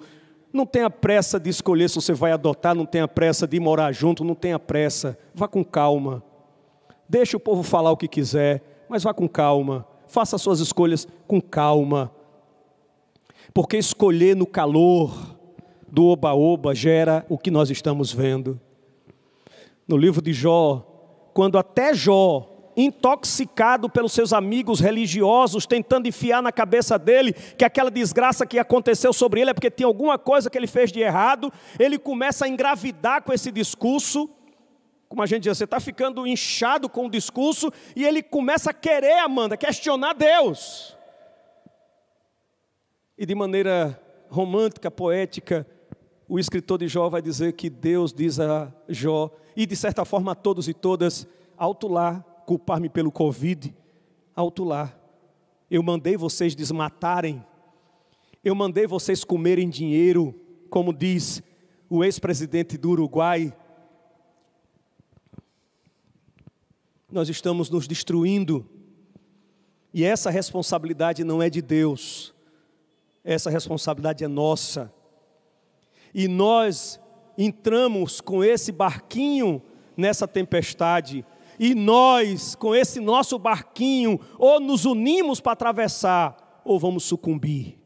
Não 0.52 0.66
tenha 0.66 0.90
pressa 0.90 1.38
de 1.38 1.48
escolher 1.48 1.88
se 1.88 1.96
você 1.96 2.12
vai 2.12 2.32
adotar, 2.32 2.74
não 2.74 2.86
tenha 2.86 3.08
pressa 3.08 3.46
de 3.46 3.58
morar 3.58 3.92
junto, 3.92 4.24
não 4.24 4.34
tenha 4.34 4.58
pressa. 4.58 5.18
Vá 5.34 5.48
com 5.48 5.64
calma. 5.64 6.22
Deixe 7.08 7.36
o 7.36 7.40
povo 7.40 7.62
falar 7.62 7.90
o 7.90 7.96
que 7.96 8.06
quiser, 8.06 8.62
mas 8.88 9.02
vá 9.02 9.14
com 9.14 9.28
calma. 9.28 9.86
Faça 10.06 10.36
as 10.36 10.42
suas 10.42 10.60
escolhas 10.60 11.06
com 11.26 11.40
calma. 11.40 12.12
Porque 13.52 13.76
escolher 13.76 14.36
no 14.36 14.46
calor 14.46 15.36
do 15.90 16.06
oba-oba 16.06 16.74
gera 16.74 17.26
o 17.28 17.36
que 17.36 17.50
nós 17.50 17.70
estamos 17.70 18.12
vendo. 18.12 18.60
No 19.86 19.96
livro 19.96 20.22
de 20.22 20.32
Jó, 20.32 20.86
quando 21.34 21.58
até 21.58 21.92
Jó, 21.92 22.48
intoxicado 22.76 23.90
pelos 23.90 24.12
seus 24.12 24.32
amigos 24.32 24.78
religiosos, 24.78 25.66
tentando 25.66 26.06
enfiar 26.06 26.42
na 26.42 26.52
cabeça 26.52 26.96
dele 26.98 27.32
que 27.32 27.64
aquela 27.64 27.90
desgraça 27.90 28.46
que 28.46 28.58
aconteceu 28.58 29.12
sobre 29.12 29.40
ele 29.40 29.50
é 29.50 29.54
porque 29.54 29.70
tinha 29.70 29.86
alguma 29.86 30.16
coisa 30.16 30.48
que 30.48 30.56
ele 30.56 30.68
fez 30.68 30.92
de 30.92 31.00
errado, 31.00 31.52
ele 31.78 31.98
começa 31.98 32.44
a 32.44 32.48
engravidar 32.48 33.22
com 33.22 33.32
esse 33.32 33.50
discurso. 33.50 34.30
Como 35.08 35.22
a 35.22 35.26
gente 35.26 35.42
diz, 35.42 35.58
você 35.58 35.64
está 35.64 35.80
ficando 35.80 36.24
inchado 36.24 36.88
com 36.88 37.06
o 37.06 37.10
discurso, 37.10 37.72
e 37.96 38.04
ele 38.04 38.22
começa 38.22 38.70
a 38.70 38.74
querer, 38.74 39.18
Amanda, 39.18 39.56
questionar 39.56 40.14
Deus 40.14 40.96
e 43.20 43.26
de 43.26 43.34
maneira 43.34 44.02
romântica, 44.30 44.90
poética, 44.90 45.66
o 46.26 46.38
escritor 46.38 46.78
de 46.78 46.88
Jó 46.88 47.10
vai 47.10 47.20
dizer 47.20 47.52
que 47.52 47.68
Deus 47.68 48.14
diz 48.14 48.40
a 48.40 48.72
Jó, 48.88 49.30
e 49.54 49.66
de 49.66 49.76
certa 49.76 50.06
forma 50.06 50.32
a 50.32 50.34
todos 50.34 50.68
e 50.68 50.72
todas, 50.72 51.28
alto 51.54 51.86
lá, 51.86 52.24
culpar-me 52.46 52.88
pelo 52.88 53.12
Covid, 53.12 53.74
alto 54.34 54.64
lá. 54.64 54.98
Eu 55.70 55.82
mandei 55.82 56.16
vocês 56.16 56.54
desmatarem, 56.54 57.44
eu 58.42 58.54
mandei 58.54 58.86
vocês 58.86 59.22
comerem 59.22 59.68
dinheiro, 59.68 60.34
como 60.70 60.90
diz 60.90 61.42
o 61.90 62.02
ex-presidente 62.02 62.78
do 62.78 62.92
Uruguai. 62.92 63.54
Nós 67.12 67.28
estamos 67.28 67.68
nos 67.68 67.86
destruindo, 67.86 68.66
e 69.92 70.04
essa 70.04 70.30
responsabilidade 70.30 71.22
não 71.22 71.42
é 71.42 71.50
de 71.50 71.60
Deus, 71.60 72.32
essa 73.24 73.50
responsabilidade 73.50 74.24
é 74.24 74.28
nossa. 74.28 74.92
E 76.14 76.26
nós 76.26 77.00
entramos 77.36 78.20
com 78.20 78.42
esse 78.42 78.72
barquinho 78.72 79.62
nessa 79.96 80.26
tempestade, 80.26 81.24
e 81.58 81.74
nós, 81.74 82.54
com 82.54 82.74
esse 82.74 83.00
nosso 83.00 83.38
barquinho, 83.38 84.18
ou 84.38 84.58
nos 84.58 84.86
unimos 84.86 85.40
para 85.40 85.52
atravessar, 85.52 86.62
ou 86.64 86.78
vamos 86.78 87.04
sucumbir. 87.04 87.78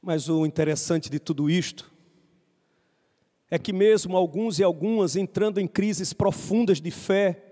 Mas 0.00 0.30
o 0.30 0.46
interessante 0.46 1.10
de 1.10 1.18
tudo 1.18 1.50
isto 1.50 1.92
é 3.50 3.58
que, 3.58 3.72
mesmo 3.72 4.16
alguns 4.16 4.58
e 4.58 4.62
algumas 4.62 5.14
entrando 5.14 5.60
em 5.60 5.66
crises 5.66 6.12
profundas 6.14 6.80
de 6.80 6.90
fé, 6.90 7.49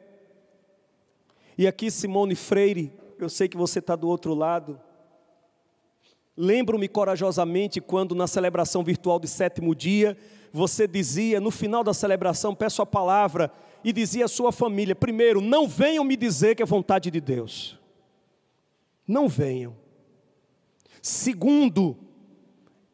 e 1.58 1.66
aqui 1.66 1.90
Simone 1.90 2.34
Freire, 2.34 2.92
eu 3.18 3.28
sei 3.28 3.48
que 3.48 3.56
você 3.56 3.80
está 3.80 3.94
do 3.94 4.08
outro 4.08 4.32
lado, 4.32 4.80
Lembro-me 6.40 6.86
corajosamente 6.86 7.80
quando 7.80 8.14
na 8.14 8.28
celebração 8.28 8.84
virtual 8.84 9.18
de 9.18 9.26
sétimo 9.26 9.74
dia, 9.74 10.16
você 10.52 10.86
dizia, 10.86 11.40
no 11.40 11.50
final 11.50 11.82
da 11.82 11.92
celebração, 11.92 12.54
peço 12.54 12.80
a 12.80 12.86
palavra, 12.86 13.50
e 13.82 13.92
dizia 13.92 14.26
à 14.26 14.28
sua 14.28 14.52
família: 14.52 14.94
primeiro, 14.94 15.40
não 15.40 15.66
venham 15.66 16.04
me 16.04 16.16
dizer 16.16 16.54
que 16.54 16.62
é 16.62 16.66
vontade 16.66 17.10
de 17.10 17.20
Deus. 17.20 17.76
Não 19.04 19.26
venham. 19.26 19.74
Segundo, 21.02 21.96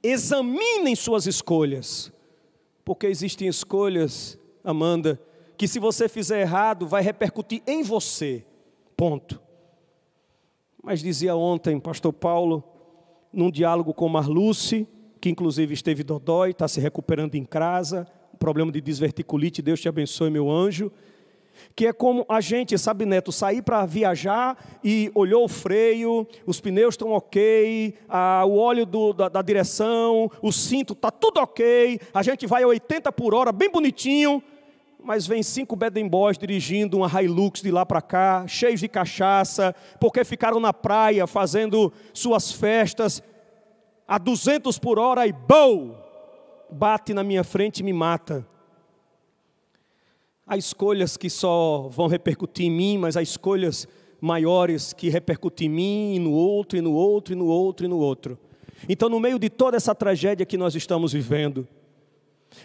examinem 0.03 0.97
suas 0.97 1.27
escolhas, 1.27 2.11
porque 2.83 3.07
existem 3.07 3.47
escolhas, 3.47 4.39
Amanda, 4.65 5.21
que 5.59 5.69
se 5.69 5.79
você 5.79 6.09
fizer 6.09 6.41
errado, 6.41 6.87
vai 6.87 7.03
repercutir 7.03 7.63
em 7.67 7.83
você. 7.83 8.43
Ponto. 9.05 9.39
Mas 10.83 11.03
dizia 11.03 11.37
ontem, 11.37 11.79
pastor 11.79 12.11
Paulo, 12.11 12.65
num 13.31 13.51
diálogo 13.51 13.93
com 13.93 14.09
Marluce, 14.09 14.89
que 15.21 15.29
inclusive 15.29 15.75
esteve 15.75 16.03
dodói, 16.03 16.53
está 16.53 16.67
se 16.67 16.81
recuperando 16.81 17.35
em 17.35 17.45
casa, 17.45 18.07
um 18.33 18.39
problema 18.39 18.73
de 18.73 18.81
desverticulite, 18.81 19.61
Deus 19.61 19.79
te 19.79 19.91
abençoe, 19.91 20.31
meu 20.31 20.51
anjo. 20.51 20.91
Que 21.77 21.89
é 21.89 21.93
como 21.93 22.25
a 22.31 22.41
gente, 22.41 22.79
sabe, 22.79 23.05
Neto, 23.05 23.31
sair 23.31 23.61
para 23.61 23.85
viajar 23.85 24.81
e 24.83 25.13
olhou 25.15 25.45
o 25.45 25.49
freio, 25.49 26.27
os 26.47 26.59
pneus 26.59 26.95
estão 26.95 27.11
ok, 27.11 27.93
a, 28.09 28.47
o 28.47 28.57
óleo 28.57 28.87
do, 28.87 29.13
da, 29.13 29.29
da 29.29 29.43
direção, 29.43 30.31
o 30.41 30.51
cinto, 30.51 30.95
está 30.95 31.11
tudo 31.11 31.41
ok, 31.41 32.01
a 32.15 32.23
gente 32.23 32.47
vai 32.47 32.63
a 32.63 32.69
80 32.69 33.13
por 33.13 33.35
hora, 33.35 33.53
bem 33.53 33.71
bonitinho, 33.71 34.43
mas 35.05 35.27
vem 35.27 35.43
cinco 35.43 35.77
bad 35.77 36.03
boys 36.09 36.39
dirigindo 36.39 36.97
uma 36.97 37.23
Hilux 37.23 37.61
de 37.61 37.71
lá 37.71 37.85
para 37.85 38.01
cá, 38.01 38.47
cheios 38.49 38.81
de 38.81 38.89
cachaça, 38.89 39.75
porque 40.01 40.25
ficaram 40.25 40.59
na 40.59 40.73
praia 40.73 41.27
fazendo 41.27 41.93
suas 42.15 42.51
festas 42.51 43.23
a 44.09 44.17
200 44.17 44.79
por 44.79 44.99
hora 44.99 45.27
e 45.27 45.33
bow, 45.33 45.95
bate 46.71 47.13
na 47.13 47.23
minha 47.23 47.45
frente 47.45 47.81
e 47.81 47.83
me 47.83 47.93
mata. 47.93 48.47
Há 50.47 50.57
escolhas 50.57 51.19
que 51.19 51.29
só 51.29 51.89
vão 51.91 52.07
repercutir 52.07 52.67
em 52.67 52.71
mim, 52.71 52.99
mas 52.99 53.17
há 53.17 53.23
escolhas 53.23 53.87
maiores 54.21 54.95
que 54.95 55.11
repercutem 55.11 55.67
em 55.67 55.71
mim 55.71 56.15
e 56.15 56.19
no 56.19 56.33
outro, 56.33 56.79
e 56.79 56.81
no 56.81 56.93
outro, 56.93 57.35
e 57.35 57.37
no 57.37 57.47
outro, 57.47 57.85
e 57.85 57.89
no 57.89 57.99
outro. 57.99 58.39
Então, 58.89 59.09
no 59.09 59.21
meio 59.21 59.39
de 59.39 59.51
toda 59.51 59.77
essa 59.77 59.95
tragédia 59.95 60.47
que 60.47 60.57
nós 60.57 60.75
estamos 60.75 61.13
vivendo, 61.13 61.69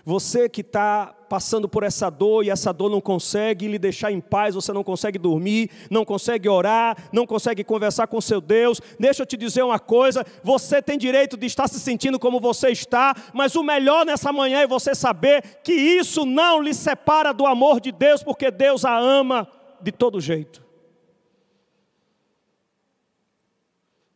você 0.04 0.49
que 0.49 0.62
está 0.62 1.15
passando 1.30 1.69
por 1.69 1.84
essa 1.84 2.10
dor 2.10 2.43
e 2.43 2.49
essa 2.49 2.73
dor 2.73 2.89
não 2.89 2.99
consegue 2.99 3.67
lhe 3.67 3.78
deixar 3.78 4.12
em 4.12 4.19
paz, 4.19 4.56
você 4.56 4.73
não 4.73 4.84
consegue 4.84 5.19
dormir, 5.19 5.69
não 5.89 6.04
consegue 6.04 6.49
orar, 6.49 7.10
não 7.13 7.25
consegue 7.28 7.63
conversar 7.63 8.08
com 8.08 8.19
seu 8.19 8.41
Deus. 8.41 8.82
Deixa 8.99 9.21
eu 9.21 9.25
te 9.25 9.38
dizer 9.38 9.63
uma 9.63 9.80
coisa: 9.80 10.25
você 10.43 10.82
tem 10.82 10.97
direito 10.97 11.38
de 11.38 11.45
estar 11.45 11.67
se 11.67 11.80
sentindo 11.80 12.19
como 12.19 12.39
você 12.39 12.69
está, 12.69 13.15
mas 13.34 13.56
o 13.56 13.63
melhor 13.63 14.06
nessa 14.06 14.34
manhã 14.34 14.62
é 14.62 14.67
você 14.67 14.95
saber 14.95 15.62
que 15.63 15.73
isso 15.73 16.25
não 16.25 16.62
lhe 16.62 16.73
separa 16.73 17.34
do 17.34 17.45
amor 17.45 17.80
de 17.80 17.91
Deus, 17.91 18.23
porque 18.23 18.49
Deus 18.49 18.84
a 18.84 18.97
ama 18.97 19.47
de 19.82 19.91
todo 19.91 20.19
jeito. 20.19 20.63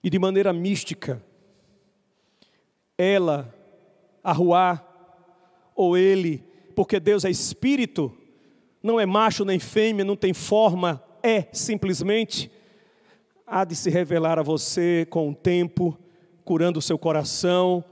E 0.03 0.09
de 0.09 0.19
maneira 0.19 0.51
mística, 0.51 1.23
ela, 2.97 3.53
Arruá, 4.23 4.81
ou 5.75 5.97
ele, 5.97 6.43
porque 6.75 6.99
Deus 6.99 7.25
é 7.25 7.29
espírito, 7.29 8.12
não 8.81 8.99
é 8.99 9.05
macho 9.05 9.45
nem 9.45 9.59
fêmea, 9.59 10.03
não 10.03 10.15
tem 10.15 10.33
forma, 10.33 11.03
é 11.21 11.47
simplesmente, 11.51 12.51
há 13.47 13.63
de 13.63 13.75
se 13.75 13.89
revelar 13.89 14.38
a 14.38 14.43
você 14.43 15.07
com 15.09 15.29
o 15.29 15.36
tempo, 15.36 15.97
curando 16.43 16.79
o 16.79 16.81
seu 16.81 16.97
coração 16.97 17.83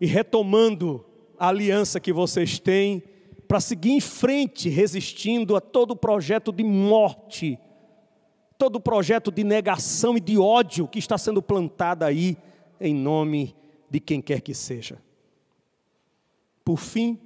e 0.00 0.06
retomando 0.06 1.04
a 1.38 1.48
aliança 1.48 2.00
que 2.00 2.12
vocês 2.12 2.58
têm 2.58 3.02
para 3.46 3.60
seguir 3.60 3.90
em 3.90 4.00
frente, 4.00 4.68
resistindo 4.68 5.54
a 5.54 5.60
todo 5.60 5.94
projeto 5.94 6.50
de 6.50 6.64
morte, 6.64 7.58
todo 8.56 8.80
projeto 8.80 9.30
de 9.30 9.44
negação 9.44 10.16
e 10.16 10.20
de 10.20 10.38
ódio 10.38 10.88
que 10.88 10.98
está 10.98 11.18
sendo 11.18 11.42
plantado 11.42 12.04
aí 12.04 12.36
em 12.80 12.94
nome 12.94 13.54
de 13.90 14.00
quem 14.00 14.22
quer 14.22 14.40
que 14.40 14.54
seja. 14.54 14.98
Por 16.64 16.78
fim, 16.78 17.18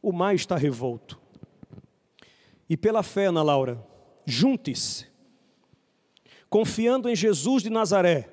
o 0.00 0.12
mar 0.12 0.34
está 0.34 0.56
revolto. 0.56 1.20
E 2.68 2.76
pela 2.76 3.02
fé, 3.02 3.26
Ana 3.26 3.42
Laura, 3.42 3.84
junte-se, 4.24 5.06
confiando 6.48 7.08
em 7.08 7.16
Jesus 7.16 7.62
de 7.62 7.70
Nazaré, 7.70 8.28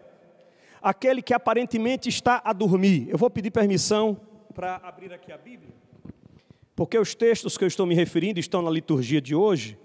aquele 0.82 1.22
que 1.22 1.34
aparentemente 1.34 2.10
está 2.10 2.42
a 2.44 2.54
dormir. 2.54 3.08
Eu 3.10 3.18
vou 3.18 3.30
pedir 3.30 3.52
permissão 3.52 4.20
para 4.54 4.78
abrir 4.78 5.14
aqui 5.14 5.32
a 5.32 5.38
Bíblia, 5.38 5.74
porque 6.76 6.98
os 6.98 7.14
textos 7.14 7.58
que 7.58 7.64
eu 7.64 7.68
estou 7.68 7.86
me 7.86 7.96
referindo 7.96 8.40
estão 8.40 8.62
na 8.62 8.72
liturgia 8.72 9.22
de 9.22 9.36
hoje, 9.36 9.78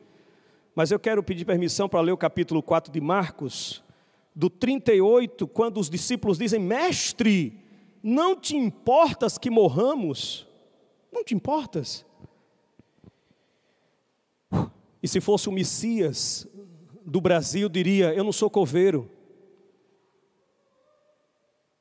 mas 0.74 0.90
eu 0.90 0.98
quero 0.98 1.22
pedir 1.22 1.44
permissão 1.44 1.88
para 1.88 2.00
ler 2.00 2.12
o 2.12 2.16
capítulo 2.16 2.62
4 2.62 2.92
de 2.92 3.00
Marcos, 3.00 3.82
do 4.34 4.50
38, 4.50 5.46
quando 5.48 5.80
os 5.80 5.88
discípulos 5.88 6.38
dizem: 6.38 6.60
Mestre, 6.60 7.65
não 8.08 8.38
te 8.38 8.54
importas 8.56 9.36
que 9.36 9.50
morramos? 9.50 10.46
Não 11.10 11.24
te 11.24 11.34
importas? 11.34 12.06
E 15.02 15.08
se 15.08 15.20
fosse 15.20 15.48
o 15.48 15.52
Messias 15.52 16.46
do 17.04 17.20
Brasil, 17.20 17.68
diria: 17.68 18.14
Eu 18.14 18.22
não 18.22 18.30
sou 18.30 18.48
coveiro. 18.48 19.10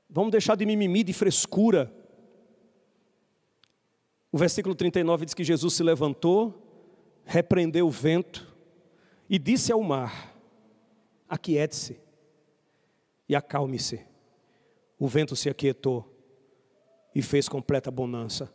Vamos 0.10 0.32
deixar 0.32 0.56
de 0.56 0.66
mimimi, 0.66 1.04
de 1.04 1.14
frescura. 1.14 1.94
O 4.32 4.38
versículo 4.40 4.74
39 4.74 5.26
diz 5.26 5.36
que 5.36 5.44
Jesus 5.44 5.76
se 5.76 5.84
levantou, 5.84 6.60
repreendeu 7.24 7.86
o 7.86 7.92
vento 7.92 8.52
e 9.30 9.38
disse 9.38 9.72
ao 9.72 9.84
mar: 9.84 10.36
Aquiete-se 11.30 12.02
e 13.30 13.36
acalme-se. 13.36 14.04
O 14.98 15.08
vento 15.08 15.36
se 15.36 15.52
aquietou 15.52 16.15
e 17.16 17.22
fez 17.22 17.48
completa 17.48 17.90
bonança. 17.90 18.54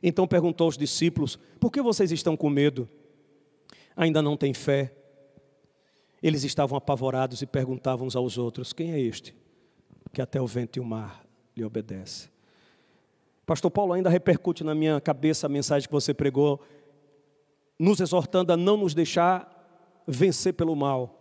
Então 0.00 0.26
perguntou 0.26 0.66
aos 0.66 0.78
discípulos: 0.78 1.36
Por 1.58 1.72
que 1.72 1.82
vocês 1.82 2.12
estão 2.12 2.36
com 2.36 2.48
medo? 2.48 2.88
Ainda 3.96 4.22
não 4.22 4.36
têm 4.36 4.54
fé? 4.54 4.94
Eles 6.22 6.44
estavam 6.44 6.78
apavorados 6.78 7.42
e 7.42 7.46
perguntavam 7.46 8.06
uns 8.06 8.14
aos 8.14 8.38
outros: 8.38 8.72
Quem 8.72 8.92
é 8.92 9.00
este 9.00 9.34
que 10.12 10.22
até 10.22 10.40
o 10.40 10.46
vento 10.46 10.76
e 10.76 10.80
o 10.80 10.84
mar 10.84 11.26
lhe 11.56 11.64
obedece? 11.64 12.30
Pastor 13.44 13.70
Paulo 13.70 13.94
ainda 13.94 14.10
repercute 14.10 14.62
na 14.62 14.74
minha 14.74 15.00
cabeça 15.00 15.46
a 15.46 15.48
mensagem 15.50 15.88
que 15.88 15.92
você 15.92 16.14
pregou, 16.14 16.60
nos 17.78 17.98
exortando 17.98 18.52
a 18.52 18.56
não 18.56 18.76
nos 18.76 18.94
deixar 18.94 19.54
vencer 20.06 20.52
pelo 20.52 20.76
mal. 20.76 21.14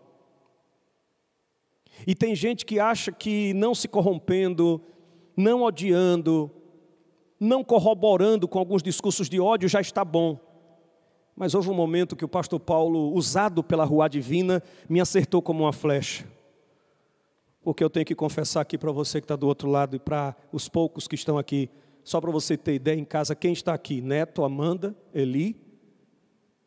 E 2.06 2.14
tem 2.14 2.36
gente 2.36 2.66
que 2.66 2.80
acha 2.80 3.12
que 3.12 3.54
não 3.54 3.74
se 3.74 3.88
corrompendo, 3.88 4.82
não 5.38 5.62
odiando, 5.62 6.52
não 7.40 7.64
corroborando 7.64 8.48
com 8.48 8.58
alguns 8.58 8.82
discursos 8.82 9.30
de 9.30 9.40
ódio, 9.40 9.70
já 9.70 9.80
está 9.80 10.04
bom. 10.04 10.40
Mas 11.36 11.54
houve 11.54 11.70
um 11.70 11.76
momento 11.76 12.16
que 12.16 12.26
o 12.26 12.28
pastor 12.28 12.60
Paulo, 12.60 13.14
usado 13.14 13.64
pela 13.64 13.86
rua 13.86 14.08
divina, 14.08 14.64
me 14.90 15.00
acertou 15.00 15.40
como 15.40 15.64
uma 15.66 15.72
flecha. 15.72 16.26
porque 17.62 17.84
eu 17.84 17.90
tenho 17.90 18.06
que 18.06 18.16
confessar 18.16 18.62
aqui 18.62 18.78
para 18.78 18.94
você 18.94 19.20
que 19.20 19.26
está 19.26 19.36
do 19.36 19.46
outro 19.46 19.70
lado 19.70 19.96
e 19.96 20.00
para 20.00 20.34
os 20.54 20.70
poucos 20.70 21.06
que 21.06 21.16
estão 21.16 21.38
aqui, 21.38 21.70
só 22.02 22.22
para 22.22 22.32
você 22.32 22.56
ter 22.56 22.76
ideia 22.76 22.98
em 22.98 23.04
casa, 23.04 23.36
quem 23.36 23.52
está 23.52 23.74
aqui? 23.74 24.00
Neto, 24.02 24.46
Amanda, 24.46 24.96
Eli, 25.14 25.62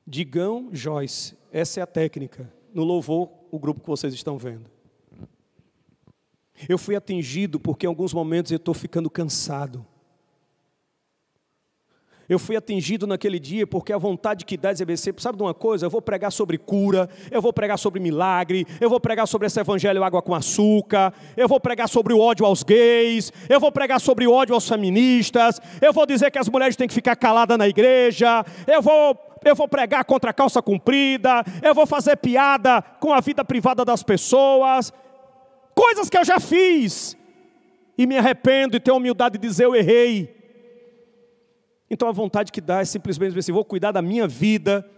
Digão, 0.06 0.68
Joyce. 0.70 1.34
Essa 1.50 1.80
é 1.80 1.82
a 1.82 1.86
técnica. 1.86 2.52
No 2.74 2.84
louvor, 2.84 3.30
o 3.50 3.58
grupo 3.58 3.80
que 3.80 3.88
vocês 3.88 4.12
estão 4.12 4.36
vendo. 4.36 4.70
Eu 6.68 6.78
fui 6.78 6.96
atingido 6.96 7.58
porque 7.58 7.86
em 7.86 7.88
alguns 7.88 8.12
momentos 8.12 8.52
eu 8.52 8.56
estou 8.56 8.74
ficando 8.74 9.08
cansado. 9.10 9.86
Eu 12.30 12.38
fui 12.38 12.54
atingido 12.54 13.08
naquele 13.08 13.40
dia 13.40 13.66
porque 13.66 13.92
a 13.92 13.98
vontade 13.98 14.44
que 14.44 14.56
dá 14.56 14.72
de 14.72 14.80
EBC, 14.80 15.12
sabe 15.18 15.36
de 15.36 15.42
uma 15.42 15.52
coisa? 15.52 15.86
Eu 15.86 15.90
vou 15.90 16.00
pregar 16.00 16.30
sobre 16.30 16.56
cura, 16.56 17.10
eu 17.28 17.42
vou 17.42 17.52
pregar 17.52 17.76
sobre 17.76 17.98
milagre, 17.98 18.64
eu 18.80 18.88
vou 18.88 19.00
pregar 19.00 19.26
sobre 19.26 19.48
esse 19.48 19.58
evangelho 19.58 20.04
água 20.04 20.22
com 20.22 20.32
açúcar, 20.32 21.12
eu 21.36 21.48
vou 21.48 21.58
pregar 21.58 21.88
sobre 21.88 22.14
o 22.14 22.20
ódio 22.20 22.46
aos 22.46 22.62
gays, 22.62 23.32
eu 23.48 23.58
vou 23.58 23.72
pregar 23.72 24.00
sobre 24.00 24.28
o 24.28 24.32
ódio 24.32 24.54
aos 24.54 24.68
feministas, 24.68 25.60
eu 25.82 25.92
vou 25.92 26.06
dizer 26.06 26.30
que 26.30 26.38
as 26.38 26.48
mulheres 26.48 26.76
têm 26.76 26.86
que 26.86 26.94
ficar 26.94 27.16
caladas 27.16 27.58
na 27.58 27.66
igreja, 27.66 28.44
eu 28.64 28.80
vou 28.80 29.18
eu 29.44 29.56
vou 29.56 29.66
pregar 29.66 30.04
contra 30.04 30.30
a 30.30 30.34
calça 30.34 30.62
comprida, 30.62 31.42
eu 31.62 31.74
vou 31.74 31.86
fazer 31.86 32.16
piada 32.16 32.80
com 33.00 33.12
a 33.12 33.20
vida 33.20 33.44
privada 33.44 33.84
das 33.84 34.04
pessoas, 34.04 34.92
coisas 35.80 36.10
que 36.10 36.18
eu 36.18 36.24
já 36.24 36.38
fiz, 36.38 37.16
e 37.96 38.06
me 38.06 38.18
arrependo 38.18 38.76
e 38.76 38.80
tenho 38.80 38.96
a 38.96 38.98
humildade 38.98 39.38
de 39.38 39.48
dizer 39.48 39.64
eu 39.64 39.74
errei. 39.74 40.36
Então 41.88 42.06
a 42.06 42.12
vontade 42.12 42.52
que 42.52 42.60
dá 42.60 42.80
é 42.80 42.84
simplesmente 42.84 43.30
dizer 43.30 43.40
assim: 43.40 43.52
vou 43.52 43.64
cuidar 43.64 43.90
da 43.90 44.02
minha 44.02 44.28
vida, 44.28 44.88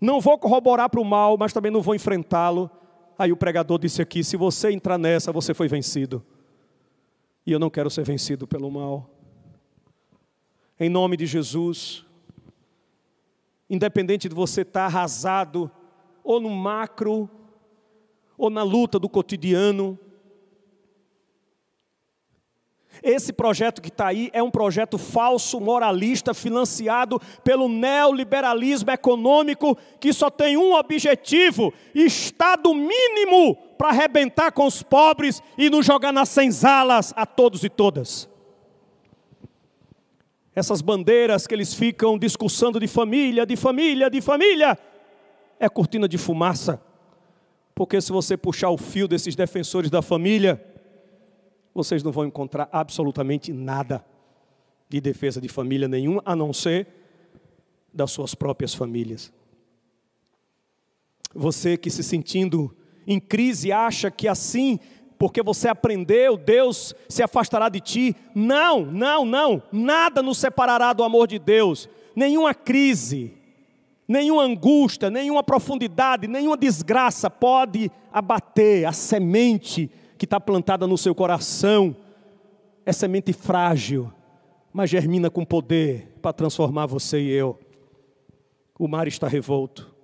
não 0.00 0.20
vou 0.20 0.38
corroborar 0.38 0.88
para 0.88 1.00
o 1.00 1.04
mal, 1.04 1.36
mas 1.36 1.52
também 1.52 1.72
não 1.72 1.82
vou 1.82 1.94
enfrentá-lo. 1.94 2.70
Aí 3.18 3.32
o 3.32 3.36
pregador 3.36 3.80
disse 3.80 4.00
aqui: 4.00 4.22
se 4.22 4.36
você 4.36 4.70
entrar 4.70 4.96
nessa, 4.96 5.32
você 5.32 5.52
foi 5.52 5.66
vencido. 5.66 6.24
E 7.44 7.50
eu 7.50 7.58
não 7.58 7.68
quero 7.68 7.90
ser 7.90 8.04
vencido 8.04 8.46
pelo 8.46 8.70
mal. 8.70 9.10
Em 10.78 10.88
nome 10.88 11.16
de 11.16 11.26
Jesus, 11.26 12.06
independente 13.68 14.28
de 14.28 14.34
você 14.34 14.60
estar 14.60 14.86
arrasado, 14.86 15.68
ou 16.22 16.40
no 16.40 16.50
macro, 16.50 17.28
ou 18.40 18.48
na 18.48 18.62
luta 18.62 18.98
do 18.98 19.06
cotidiano, 19.06 19.98
esse 23.02 23.32
projeto 23.32 23.80
que 23.80 23.88
está 23.88 24.08
aí 24.08 24.30
é 24.32 24.42
um 24.42 24.50
projeto 24.50 24.98
falso, 24.98 25.60
moralista, 25.60 26.34
financiado 26.34 27.20
pelo 27.44 27.68
neoliberalismo 27.68 28.90
econômico, 28.90 29.76
que 29.98 30.12
só 30.12 30.30
tem 30.30 30.56
um 30.56 30.74
objetivo: 30.74 31.72
Estado 31.94 32.74
mínimo 32.74 33.56
para 33.78 33.88
arrebentar 33.88 34.52
com 34.52 34.66
os 34.66 34.82
pobres 34.82 35.42
e 35.56 35.70
nos 35.70 35.86
jogar 35.86 36.12
nas 36.12 36.28
senzalas 36.28 37.12
a 37.16 37.24
todos 37.24 37.62
e 37.62 37.68
todas. 37.68 38.28
Essas 40.54 40.82
bandeiras 40.82 41.46
que 41.46 41.54
eles 41.54 41.72
ficam 41.72 42.18
discussando 42.18 42.80
de 42.80 42.88
família, 42.88 43.46
de 43.46 43.56
família, 43.56 44.10
de 44.10 44.20
família, 44.20 44.78
é 45.58 45.68
cortina 45.68 46.08
de 46.08 46.18
fumaça. 46.18 46.89
Porque 47.80 47.98
se 47.98 48.12
você 48.12 48.36
puxar 48.36 48.68
o 48.68 48.76
fio 48.76 49.08
desses 49.08 49.34
defensores 49.34 49.90
da 49.90 50.02
família, 50.02 50.62
vocês 51.74 52.02
não 52.02 52.12
vão 52.12 52.26
encontrar 52.26 52.68
absolutamente 52.70 53.54
nada 53.54 54.04
de 54.86 55.00
defesa 55.00 55.40
de 55.40 55.48
família 55.48 55.88
nenhuma, 55.88 56.20
a 56.26 56.36
não 56.36 56.52
ser 56.52 56.88
das 57.90 58.10
suas 58.10 58.34
próprias 58.34 58.74
famílias. 58.74 59.32
Você 61.34 61.78
que 61.78 61.88
se 61.88 62.02
sentindo 62.02 62.76
em 63.06 63.18
crise 63.18 63.72
acha 63.72 64.10
que 64.10 64.28
assim, 64.28 64.78
porque 65.18 65.42
você 65.42 65.66
aprendeu, 65.66 66.36
Deus 66.36 66.94
se 67.08 67.22
afastará 67.22 67.70
de 67.70 67.80
ti. 67.80 68.14
Não, 68.34 68.84
não, 68.84 69.24
não. 69.24 69.62
Nada 69.72 70.22
nos 70.22 70.36
separará 70.36 70.92
do 70.92 71.02
amor 71.02 71.26
de 71.26 71.38
Deus. 71.38 71.88
Nenhuma 72.14 72.52
crise, 72.52 73.39
nenhuma 74.10 74.42
angústia, 74.42 75.08
nenhuma 75.08 75.40
profundidade, 75.40 76.26
nenhuma 76.26 76.56
desgraça 76.56 77.30
pode 77.30 77.88
abater 78.12 78.84
a 78.84 78.90
semente 78.90 79.88
que 80.18 80.24
está 80.24 80.40
plantada 80.40 80.84
no 80.84 80.98
seu 80.98 81.14
coração. 81.14 81.94
É 82.84 82.92
semente 82.92 83.32
frágil, 83.32 84.12
mas 84.72 84.90
germina 84.90 85.30
com 85.30 85.44
poder 85.44 86.18
para 86.20 86.32
transformar 86.32 86.86
você 86.86 87.20
e 87.20 87.30
eu. 87.30 87.56
O 88.76 88.88
mar 88.88 89.06
está 89.06 89.28
revolto, 89.28 89.94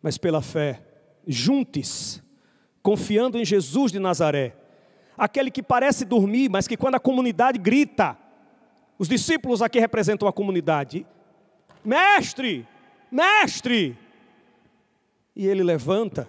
mas 0.00 0.16
pela 0.16 0.40
fé, 0.40 0.80
juntes, 1.26 2.22
confiando 2.84 3.36
em 3.36 3.44
Jesus 3.44 3.90
de 3.90 3.98
Nazaré, 3.98 4.54
aquele 5.18 5.50
que 5.50 5.62
parece 5.62 6.04
dormir, 6.04 6.48
mas 6.48 6.68
que 6.68 6.76
quando 6.76 6.94
a 6.94 7.00
comunidade 7.00 7.58
grita, 7.58 8.16
os 8.96 9.08
discípulos 9.08 9.60
aqui 9.60 9.80
representam 9.80 10.28
a 10.28 10.32
comunidade, 10.32 11.04
mestre, 11.84 12.64
mestre, 13.12 13.96
e 15.36 15.46
ele 15.46 15.62
levanta 15.62 16.28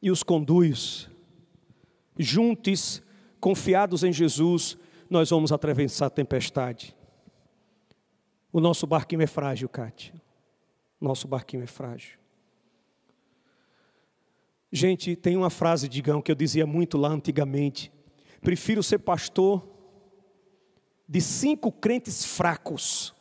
e 0.00 0.10
os 0.10 0.22
conduz. 0.22 1.08
Juntos, 2.18 3.02
confiados 3.40 4.04
em 4.04 4.12
Jesus, 4.12 4.76
nós 5.08 5.30
vamos 5.30 5.52
atravessar 5.52 6.06
a 6.06 6.10
tempestade. 6.10 6.96
O 8.52 8.60
nosso 8.60 8.86
barquinho 8.86 9.22
é 9.22 9.26
frágil, 9.26 9.68
Cátia. 9.68 10.14
Nosso 11.00 11.26
barquinho 11.26 11.62
é 11.62 11.66
frágil. 11.66 12.18
Gente, 14.70 15.14
tem 15.16 15.36
uma 15.36 15.50
frase, 15.50 15.88
digam, 15.88 16.22
que 16.22 16.30
eu 16.30 16.34
dizia 16.34 16.66
muito 16.66 16.96
lá 16.96 17.08
antigamente. 17.08 17.92
Prefiro 18.40 18.82
ser 18.82 18.98
pastor 18.98 19.68
de 21.08 21.20
cinco 21.20 21.70
crentes 21.70 22.24
fracos, 22.24 23.14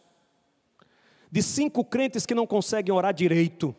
de 1.31 1.41
cinco 1.41 1.85
crentes 1.85 2.25
que 2.25 2.35
não 2.35 2.45
conseguem 2.45 2.93
orar 2.93 3.13
direito, 3.13 3.75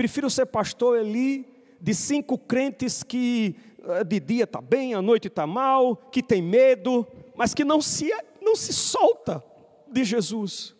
Prefiro 0.00 0.30
ser 0.30 0.46
pastor 0.46 0.98
ali 0.98 1.46
de 1.78 1.94
cinco 1.94 2.38
crentes 2.38 3.02
que 3.02 3.54
eh, 3.84 4.02
de 4.02 4.18
dia 4.18 4.44
está 4.44 4.58
bem, 4.58 4.94
à 4.94 5.02
noite 5.02 5.28
está 5.28 5.46
mal, 5.46 5.94
que 5.94 6.22
tem 6.22 6.40
medo, 6.40 7.06
mas 7.36 7.52
que 7.52 7.64
não 7.64 7.82
se, 7.82 8.10
não 8.40 8.56
se 8.56 8.72
solta 8.72 9.44
de 9.92 10.02
Jesus, 10.02 10.74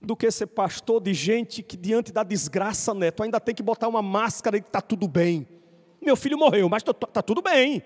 do 0.00 0.16
que 0.16 0.28
ser 0.32 0.48
pastor 0.48 1.00
de 1.00 1.14
gente 1.14 1.62
que 1.62 1.76
diante 1.76 2.10
da 2.10 2.24
desgraça, 2.24 2.92
neto, 2.92 3.22
ainda 3.22 3.38
tem 3.38 3.54
que 3.54 3.62
botar 3.62 3.86
uma 3.86 4.02
máscara 4.02 4.56
e 4.56 4.60
está 4.60 4.80
tudo 4.80 5.06
bem. 5.06 5.46
Meu 6.00 6.16
filho 6.16 6.36
morreu, 6.36 6.68
mas 6.68 6.82
está 6.82 6.92
tá 6.92 7.22
tudo 7.22 7.40
bem. 7.40 7.84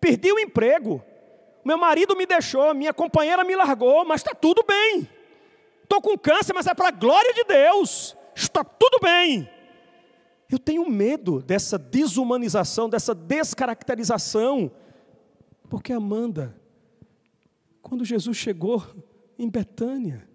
Perdi 0.00 0.30
o 0.30 0.38
emprego, 0.38 1.02
meu 1.64 1.78
marido 1.78 2.16
me 2.16 2.26
deixou, 2.26 2.74
minha 2.74 2.92
companheira 2.92 3.44
me 3.44 3.54
largou, 3.54 4.04
mas 4.04 4.20
está 4.20 4.34
tudo 4.34 4.64
bem. 4.66 5.08
Estou 5.82 6.00
com 6.00 6.16
câncer, 6.16 6.52
mas 6.52 6.66
é 6.66 6.74
para 6.74 6.88
a 6.88 6.92
glória 6.92 7.34
de 7.34 7.44
Deus 7.44 8.16
está 8.34 8.64
tudo 8.64 8.98
bem. 9.02 9.48
Eu 10.50 10.58
tenho 10.58 10.88
medo 10.88 11.40
dessa 11.40 11.78
desumanização, 11.78 12.88
dessa 12.88 13.14
descaracterização. 13.14 14.70
Porque 15.68 15.92
Amanda, 15.92 16.56
quando 17.80 18.04
Jesus 18.04 18.36
chegou 18.36 18.84
em 19.38 19.48
Betânia 19.48 20.28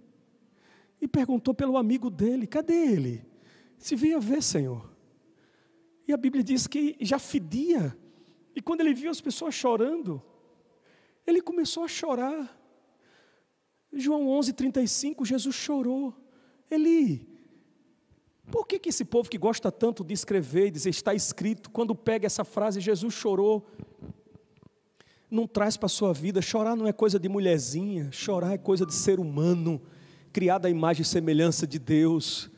e 1.01 1.07
perguntou 1.07 1.53
pelo 1.53 1.77
amigo 1.77 2.09
dele: 2.09 2.47
cadê 2.47 2.73
ele? 2.73 3.25
Se 3.77 3.95
veio 3.95 4.21
ver, 4.21 4.41
Senhor. 4.41 4.89
E 6.07 6.13
a 6.13 6.17
Bíblia 6.17 6.43
diz 6.43 6.67
que 6.67 6.95
já 7.01 7.19
fedia. 7.19 7.95
E 8.55 8.61
quando 8.61 8.81
ele 8.81 8.93
viu 8.93 9.11
as 9.11 9.19
pessoas 9.19 9.53
chorando, 9.53 10.21
ele 11.25 11.41
começou 11.41 11.83
a 11.83 11.87
chorar. 11.87 12.57
João 13.91 14.27
11:35, 14.27 15.25
Jesus 15.25 15.55
chorou. 15.55 16.13
Eli, 16.69 17.27
por 18.51 18.67
que, 18.67 18.77
que 18.77 18.89
esse 18.89 19.03
povo 19.03 19.29
que 19.29 19.37
gosta 19.37 19.71
tanto 19.71 20.03
de 20.03 20.13
escrever 20.13 20.67
e 20.67 20.71
dizer 20.71 20.89
está 20.89 21.13
escrito, 21.13 21.69
quando 21.69 21.95
pega 21.95 22.25
essa 22.25 22.43
frase, 22.43 22.79
Jesus 22.79 23.13
chorou, 23.13 23.65
não 25.29 25.47
traz 25.47 25.75
para 25.77 25.87
a 25.87 25.89
sua 25.89 26.13
vida? 26.13 26.41
Chorar 26.41 26.75
não 26.75 26.87
é 26.87 26.93
coisa 26.93 27.19
de 27.19 27.27
mulherzinha, 27.27 28.11
chorar 28.11 28.53
é 28.53 28.57
coisa 28.57 28.85
de 28.85 28.93
ser 28.93 29.19
humano, 29.19 29.81
criado 30.31 30.67
à 30.67 30.69
imagem 30.69 31.01
e 31.01 31.05
semelhança 31.05 31.65
de 31.65 31.79
Deus, 31.79 32.51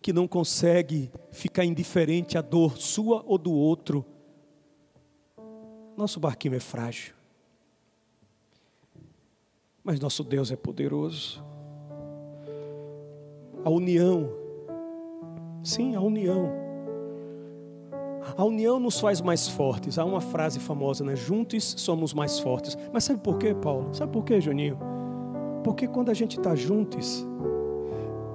que 0.00 0.12
não 0.12 0.28
consegue 0.28 1.10
ficar 1.32 1.64
indiferente 1.64 2.38
à 2.38 2.40
dor 2.40 2.76
sua 2.78 3.24
ou 3.26 3.38
do 3.38 3.52
outro. 3.52 4.04
Nosso 5.96 6.20
barquinho 6.20 6.54
é 6.54 6.60
frágil, 6.60 7.14
mas 9.82 10.00
nosso 10.00 10.22
Deus 10.24 10.50
é 10.50 10.56
poderoso. 10.56 11.44
A 13.64 13.70
união 13.70 14.42
Sim, 15.62 15.94
a 15.94 16.00
união. 16.00 16.50
A 18.36 18.44
união 18.44 18.80
nos 18.80 18.98
faz 18.98 19.20
mais 19.20 19.48
fortes. 19.48 19.98
Há 19.98 20.04
uma 20.04 20.20
frase 20.20 20.58
famosa, 20.58 21.04
né? 21.04 21.14
Juntos 21.14 21.74
somos 21.78 22.12
mais 22.12 22.38
fortes. 22.40 22.76
Mas 22.92 23.04
sabe 23.04 23.20
por 23.20 23.38
quê, 23.38 23.54
Paulo? 23.54 23.94
Sabe 23.94 24.12
por 24.12 24.24
quê, 24.24 24.40
Juninho? 24.40 24.78
Porque 25.62 25.86
quando 25.86 26.10
a 26.10 26.14
gente 26.14 26.38
está 26.38 26.56
juntos, 26.56 27.24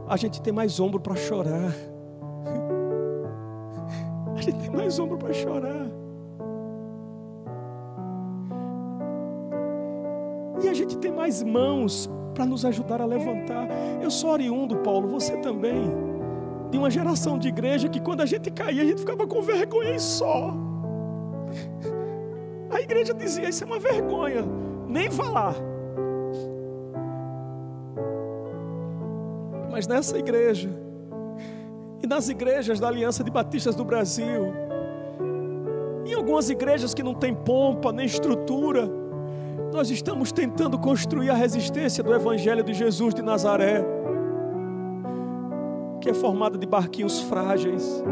a 0.08 0.16
gente 0.16 0.42
tem 0.42 0.54
mais 0.54 0.80
ombro 0.80 1.00
para 1.00 1.16
chorar. 1.16 1.74
A 4.38 4.42
gente 4.42 4.60
tem 4.60 4.70
mais 4.70 5.00
ombro 5.00 5.18
para 5.18 5.34
chorar. 5.34 5.90
Mais 11.28 11.44
mãos 11.44 12.10
para 12.34 12.46
nos 12.46 12.64
ajudar 12.64 13.02
a 13.02 13.06
levantar. 13.06 13.68
Eu 14.02 14.10
sou 14.10 14.32
oriundo, 14.32 14.78
Paulo, 14.78 15.10
você 15.10 15.36
também, 15.38 15.92
de 16.72 16.78
uma 16.78 16.90
geração 16.90 17.38
de 17.38 17.50
igreja 17.50 17.90
que 17.90 18.00
quando 18.00 18.22
a 18.22 18.26
gente 18.26 18.50
caía, 18.50 18.82
a 18.82 18.86
gente 18.86 19.02
ficava 19.02 19.28
com 19.28 19.42
vergonha 19.42 19.96
e 19.96 20.00
só. 20.00 20.56
A 22.70 22.80
igreja 22.80 23.14
dizia: 23.14 23.50
Isso 23.50 23.64
é 23.64 23.68
uma 23.68 23.80
vergonha, 23.80 24.46
nem 24.88 25.12
falar. 25.12 25.56
Mas 29.70 29.86
nessa 29.86 30.18
igreja, 30.18 30.70
e 32.02 32.08
nas 32.08 32.30
igrejas 32.30 32.80
da 32.80 32.88
Aliança 32.88 33.22
de 33.22 33.30
Batistas 33.30 33.76
do 33.76 33.84
Brasil, 33.84 34.54
em 36.06 36.14
algumas 36.14 36.50
igrejas 36.50 36.94
que 36.94 37.04
não 37.04 37.14
tem 37.14 37.34
pompa 37.34 37.92
nem 37.92 38.06
estrutura, 38.06 38.90
nós 39.72 39.90
estamos 39.90 40.32
tentando 40.32 40.78
construir 40.78 41.30
a 41.30 41.34
resistência 41.34 42.04
do 42.04 42.14
Evangelho 42.14 42.64
de 42.64 42.74
Jesus 42.74 43.14
de 43.14 43.22
Nazaré, 43.22 43.84
que 46.02 46.10
é 46.10 46.14
formada 46.14 46.58
de 46.58 46.66
barquinhos 46.66 47.22
frágeis. 47.22 48.04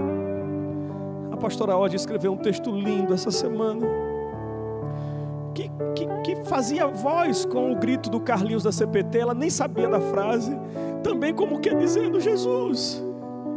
A 1.32 1.38
pastora 1.38 1.78
Ode 1.78 1.96
escreveu 1.96 2.34
um 2.34 2.38
texto 2.38 2.72
lindo 2.72 3.14
essa 3.14 3.32
semana, 3.32 3.86
que, 5.54 5.70
que, 5.96 6.08
que 6.24 6.44
fazia 6.46 6.88
voz 6.88 7.46
com 7.46 7.72
o 7.72 7.76
grito 7.76 8.10
do 8.10 8.20
Carlinhos 8.20 8.64
da 8.64 8.72
CPT, 8.72 9.20
ela 9.20 9.34
nem 9.34 9.50
sabia 9.50 9.88
da 9.88 10.00
frase, 10.00 10.58
também 11.04 11.34
como 11.34 11.60
que 11.60 11.74
dizendo: 11.74 12.20
Jesus, 12.20 13.04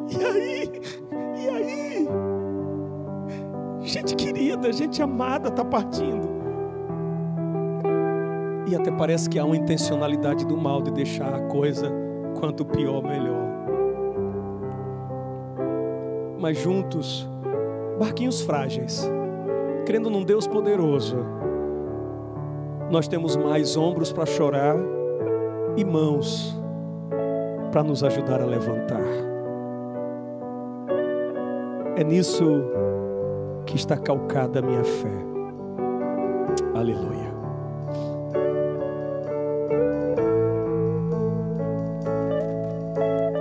e 0.09 0.25
aí? 0.25 0.83
E 1.37 1.49
aí? 1.49 2.09
Gente 3.81 4.15
querida, 4.15 4.73
gente 4.73 5.03
amada 5.03 5.49
está 5.49 5.65
partindo. 5.65 6.38
E 8.69 8.77
até 8.77 8.91
parece 8.91 9.31
que 9.31 9.39
há 9.39 9.45
uma 9.45 9.57
intencionalidade 9.57 10.45
do 10.45 10.57
mal 10.57 10.83
de 10.83 10.91
deixar 10.91 11.33
a 11.33 11.41
coisa 11.41 11.91
quanto 12.39 12.67
pior, 12.67 13.03
melhor. 13.03 13.49
Mas 16.39 16.59
juntos, 16.59 17.27
barquinhos 17.99 18.43
frágeis, 18.43 19.11
crendo 19.87 20.11
num 20.11 20.23
Deus 20.23 20.47
poderoso, 20.47 21.17
nós 22.91 23.09
temos 23.09 23.37
mais 23.37 23.75
ombros 23.77 24.13
para 24.13 24.27
chorar 24.27 24.77
e 25.77 25.85
mãos 25.85 26.55
para 27.73 27.83
nos 27.83 28.05
ajudar 28.05 28.43
a 28.43 28.45
levantar. 28.45 29.03
É 31.97 32.05
nisso 32.05 32.45
que 33.65 33.77
está 33.77 33.97
calcada 33.97 34.59
a 34.59 34.63
minha 34.63 34.85
fé. 34.85 35.13
Aleluia. 36.75 37.38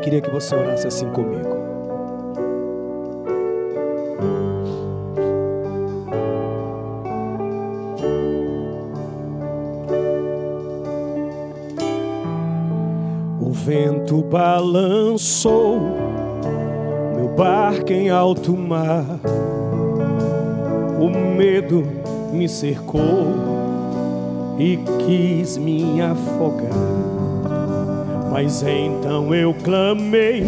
Queria 0.07 0.21
que 0.21 0.29
você 0.29 0.55
orasse 0.55 0.87
assim 0.87 1.09
comigo. 1.09 1.49
O 13.41 13.51
vento 13.51 14.23
balançou 14.23 15.77
meu 17.13 17.27
barco 17.35 17.91
em 17.91 18.09
alto 18.09 18.55
mar. 18.55 19.19
O 21.01 21.35
medo 21.35 21.83
me 22.31 22.47
cercou 22.47 23.35
e 24.57 24.77
quis 25.05 25.57
me 25.57 26.01
afogar. 26.01 27.36
Mas 28.39 28.61
então 28.61 29.33
eu 29.33 29.51
clamei 29.51 30.43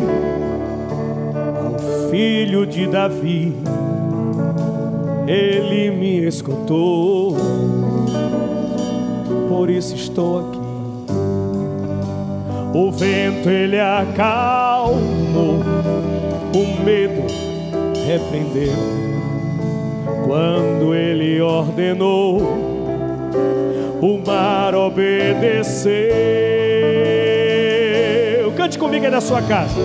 ao 1.58 2.12
filho 2.12 2.64
de 2.64 2.86
Davi, 2.86 3.52
ele 5.26 5.90
me 5.90 6.24
escutou, 6.24 7.36
por 9.48 9.72
isso 9.72 9.96
estou 9.96 10.38
aqui. 10.38 10.60
O 12.78 12.92
vento 12.92 13.50
ele 13.50 13.80
acalmou, 13.80 15.56
o 16.54 16.84
medo 16.84 17.24
repreendeu, 18.06 18.76
quando 20.28 20.94
ele 20.94 21.42
ordenou, 21.42 22.40
o 24.00 24.20
mar 24.24 24.76
obedeceu. 24.76 26.69
Comigo 28.80 29.06
aí 29.06 29.12
na 29.12 29.20
sua 29.20 29.42
casa. 29.42 29.76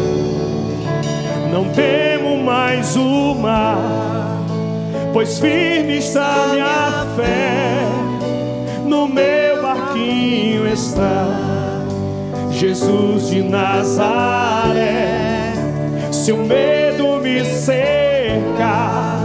Não 1.53 1.65
temo 1.71 2.43
mais 2.43 2.97
o 2.97 3.35
mar, 3.35 3.79
pois 5.13 5.39
firme 5.39 5.99
está 5.99 6.49
minha 6.53 7.07
fé. 7.17 7.81
No 8.87 9.09
meu 9.09 9.61
barquinho 9.61 10.67
está 10.67 11.27
Jesus 12.51 13.29
de 13.29 13.43
Nazaré. 13.43 14.85
Se 16.13 16.33
o 16.33 16.39
medo 16.39 17.21
me 17.21 17.45
cerca, 17.45 19.19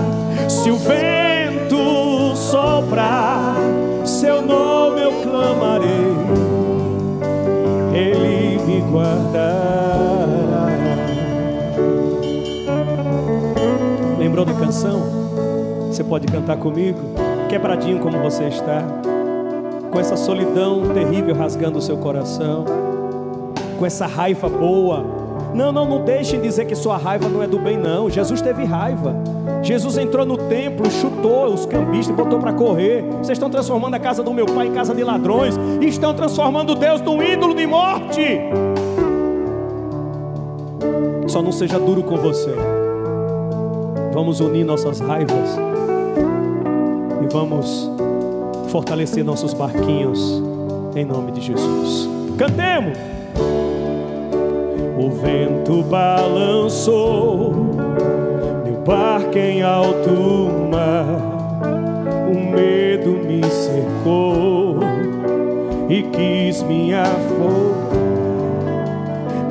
se 0.48 0.72
o 0.72 0.78
vento 0.78 2.36
soprar, 2.36 3.29
guardará. 8.92 10.68
Lembrou 14.18 14.46
da 14.46 14.54
canção? 14.54 15.02
Você 15.88 16.04
pode 16.04 16.28
cantar 16.28 16.58
comigo? 16.58 17.00
Quebradinho 17.48 18.00
como 18.00 18.20
você 18.20 18.46
está, 18.46 18.84
com 19.92 20.00
essa 20.00 20.16
solidão 20.16 20.94
terrível 20.94 21.34
rasgando 21.36 21.80
o 21.80 21.82
seu 21.82 21.98
coração, 21.98 22.66
com 23.78 23.86
essa 23.86 24.06
raiva 24.06 24.48
boa. 24.48 25.04
Não, 25.54 25.72
não, 25.72 25.86
não 25.86 26.04
deixem 26.04 26.40
dizer 26.40 26.66
que 26.66 26.76
sua 26.76 26.98
raiva 26.98 27.28
não 27.28 27.42
é 27.42 27.48
do 27.48 27.58
bem, 27.58 27.76
não. 27.76 28.10
Jesus 28.10 28.40
teve 28.42 28.64
raiva. 28.66 29.16
Jesus 29.70 30.00
entrou 30.00 30.26
no 30.26 30.36
templo, 30.36 30.90
chutou 30.90 31.54
os 31.54 31.68
cambistas, 31.68 32.16
botou 32.16 32.40
para 32.40 32.52
correr. 32.52 33.04
Vocês 33.04 33.38
estão 33.38 33.52
transformando 33.52 33.94
a 33.94 34.00
casa 34.00 34.24
do 34.24 34.34
meu 34.34 34.48
pai 34.48 34.66
em 34.66 34.74
casa 34.74 34.96
de 34.96 35.04
ladrões. 35.04 35.54
Estão 35.80 36.12
transformando 36.12 36.74
Deus 36.74 37.02
num 37.02 37.22
ídolo 37.22 37.54
de 37.54 37.68
morte. 37.68 38.40
Só 41.28 41.44
não 41.44 41.52
seja 41.52 41.78
duro 41.80 42.02
com 42.02 42.18
você. 42.18 42.52
Vamos 44.12 44.40
unir 44.40 44.64
nossas 44.64 45.00
raivas 45.00 45.56
e 47.22 47.32
vamos 47.32 47.92
fortalecer 48.70 49.24
nossos 49.24 49.54
barquinhos 49.54 50.42
em 50.96 51.06
nome 51.06 51.32
de 51.32 51.42
Jesus. 51.42 52.10
Cantemos! 52.40 52.98
O 54.98 55.12
vento 55.12 55.84
balançou 55.84 57.69
barco 58.86 59.38
em 59.38 59.62
alto 59.62 60.12
mar, 60.70 61.06
o 62.28 62.52
medo 62.52 63.12
me 63.26 63.44
cercou 63.44 64.80
e 65.90 66.04
quis 66.04 66.64
me 66.64 66.94
afogar. 66.94 67.90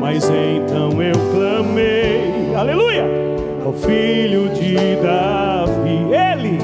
Mas 0.01 0.25
então 0.31 1.03
eu 1.03 1.14
clamei, 1.33 2.55
aleluia, 2.55 3.05
ao 3.64 3.73
filho 3.73 4.49
de 4.51 4.75
Davi. 4.97 6.07
Ele, 6.11 6.59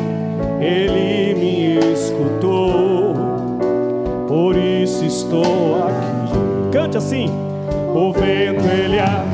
ele 0.60 1.34
me 1.34 1.92
escutou, 1.92 3.14
por 4.26 4.56
isso 4.56 5.04
estou 5.04 5.76
aqui. 5.84 6.72
Cante 6.72 6.96
assim: 6.96 7.28
o 7.94 8.12
vento 8.12 8.64
ele 8.66 8.98
o 8.98 9.33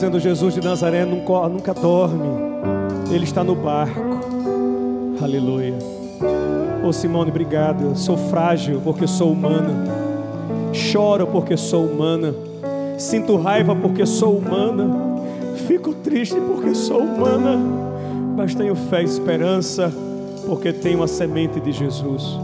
dizendo: 0.00 0.18
Jesus 0.18 0.54
de 0.54 0.62
Nazaré 0.62 1.04
nunca, 1.04 1.74
dorme, 1.74 2.26
ele 3.12 3.24
está 3.24 3.44
no 3.44 3.54
barco. 3.54 4.00
Aleluia. 5.22 5.74
Ô 6.82 6.88
oh, 6.88 6.92
Simone, 6.92 7.30
obrigado. 7.30 7.84
Eu 7.84 7.94
sou 7.94 8.16
frágil 8.16 8.80
porque 8.82 9.06
sou 9.06 9.30
humana. 9.30 9.84
Choro 10.72 11.26
porque 11.26 11.54
sou 11.54 11.84
humana. 11.84 12.34
Sinto 12.96 13.36
raiva 13.36 13.76
porque 13.76 14.06
sou 14.06 14.38
humana. 14.38 14.88
Fico 15.66 15.92
triste 15.92 16.40
porque 16.40 16.74
sou 16.74 17.00
humana. 17.00 17.58
Mas 18.34 18.54
tenho 18.54 18.74
fé 18.74 19.02
e 19.02 19.04
esperança 19.04 19.92
porque 20.46 20.72
tenho 20.72 21.02
a 21.02 21.08
semente 21.08 21.60
de 21.60 21.72
Jesus. 21.72 22.38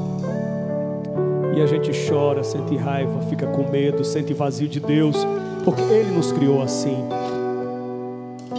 E 1.56 1.62
a 1.62 1.66
gente 1.66 1.90
chora, 2.06 2.44
sente 2.44 2.76
raiva, 2.76 3.18
fica 3.30 3.46
com 3.46 3.70
medo, 3.70 4.04
sente 4.04 4.34
vazio 4.34 4.68
de 4.68 4.78
Deus, 4.78 5.16
porque 5.64 5.80
Ele 5.80 6.10
nos 6.10 6.30
criou 6.30 6.60
assim. 6.60 6.98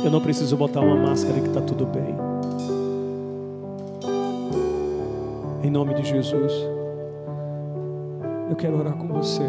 Eu 0.07 0.11
não 0.11 0.21
preciso 0.21 0.55
botar 0.55 0.79
uma 0.79 0.95
máscara 0.95 1.37
que 1.41 1.49
está 1.49 1.59
tudo 1.59 1.85
bem. 1.85 2.15
Em 5.61 5.69
nome 5.69 5.95
de 5.95 6.05
Jesus, 6.05 6.53
eu 8.49 8.55
quero 8.55 8.79
orar 8.79 8.93
com 8.93 9.05
você. 9.09 9.43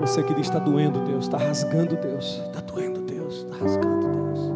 Você 0.00 0.22
que 0.22 0.34
diz: 0.34 0.48
está 0.48 0.58
doendo, 0.58 1.00
Deus, 1.06 1.24
está 1.24 1.38
rasgando, 1.38 1.96
Deus, 1.96 2.42
está 2.44 2.60
doendo, 2.60 3.00
Deus, 3.00 3.36
está 3.36 3.56
rasgando, 3.56 4.08
Deus. 4.08 4.52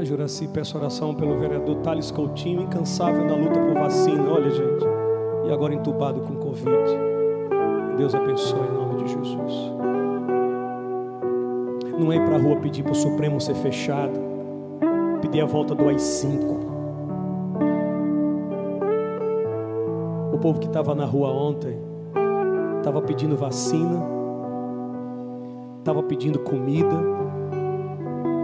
A 0.00 0.04
Juraci 0.04 0.48
peço 0.48 0.76
oração 0.76 1.14
pelo 1.14 1.38
vereador 1.38 1.76
Thales 1.82 2.10
Coutinho, 2.10 2.62
incansável 2.62 3.24
na 3.26 3.36
luta 3.36 3.60
por 3.60 3.74
vacina. 3.74 4.28
Olha, 4.28 4.50
gente 4.50 4.84
e 5.46 5.52
agora 5.52 5.72
entubado 5.72 6.20
com 6.22 6.34
Covid. 6.34 6.98
Deus 7.96 8.12
abençoe 8.12 8.66
em 8.66 8.72
nome 8.72 9.04
de 9.04 9.08
Jesus. 9.12 9.77
Não 11.98 12.12
é 12.12 12.16
ir 12.16 12.24
para 12.24 12.36
a 12.36 12.38
rua 12.38 12.56
pedir 12.56 12.84
para 12.84 12.92
o 12.92 12.94
Supremo 12.94 13.40
ser 13.40 13.54
fechado, 13.54 14.20
pedir 15.20 15.40
a 15.40 15.46
volta 15.46 15.74
do 15.74 15.88
AI-5. 15.88 16.68
O 20.32 20.38
povo 20.38 20.60
que 20.60 20.68
estava 20.68 20.94
na 20.94 21.04
rua 21.04 21.28
ontem 21.28 21.76
estava 22.78 23.02
pedindo 23.02 23.36
vacina, 23.36 24.00
estava 25.80 26.00
pedindo 26.04 26.38
comida 26.38 26.96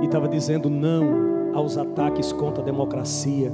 e 0.03 0.07
estava 0.07 0.27
dizendo 0.27 0.69
não 0.69 1.55
aos 1.55 1.79
ataques 1.79 2.33
contra 2.33 2.61
a 2.61 2.65
democracia. 2.67 3.53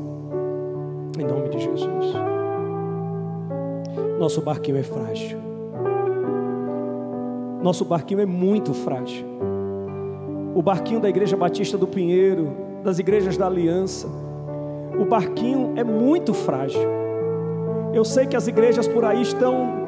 Em 1.18 1.24
nome 1.24 1.50
de 1.50 1.58
Jesus. 1.58 2.14
Nosso 4.18 4.40
barquinho 4.40 4.78
é 4.78 4.82
frágil. 4.82 5.38
Nosso 7.62 7.84
barquinho 7.84 8.20
é 8.20 8.26
muito 8.26 8.72
frágil. 8.72 9.26
O 10.54 10.62
barquinho 10.62 11.00
da 11.00 11.08
Igreja 11.08 11.36
Batista 11.36 11.78
do 11.78 11.86
Pinheiro, 11.86 12.50
das 12.82 12.98
igrejas 12.98 13.36
da 13.36 13.46
Aliança, 13.46 14.08
o 14.98 15.04
barquinho 15.04 15.72
é 15.76 15.84
muito 15.84 16.34
frágil. 16.34 16.80
Eu 17.92 18.04
sei 18.04 18.26
que 18.26 18.36
as 18.36 18.46
igrejas 18.46 18.86
por 18.86 19.04
aí 19.04 19.22
estão 19.22 19.80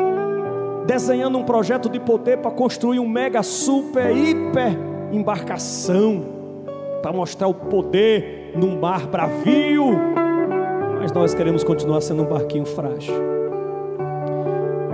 desenhando 0.86 1.38
um 1.38 1.44
projeto 1.44 1.88
de 1.88 2.00
poder 2.00 2.38
para 2.38 2.50
construir 2.50 2.98
um 2.98 3.08
mega, 3.08 3.42
super, 3.42 4.16
hiper 4.16 4.78
embarcação 5.12 6.24
para 7.02 7.12
mostrar 7.12 7.48
o 7.48 7.54
poder 7.54 8.52
num 8.56 8.78
mar 8.78 9.06
bravio. 9.06 9.92
Mas 11.00 11.12
nós 11.12 11.34
queremos 11.34 11.64
continuar 11.64 12.00
sendo 12.00 12.22
um 12.22 12.26
barquinho 12.26 12.64
frágil 12.64 13.32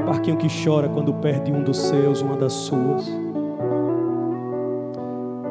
barquinho 0.09 0.39
que 0.39 0.49
chora 0.49 0.89
quando 0.89 1.13
perde 1.13 1.53
um 1.53 1.63
dos 1.63 1.77
seus, 1.77 2.23
uma 2.23 2.35
das 2.35 2.53
suas. 2.53 3.07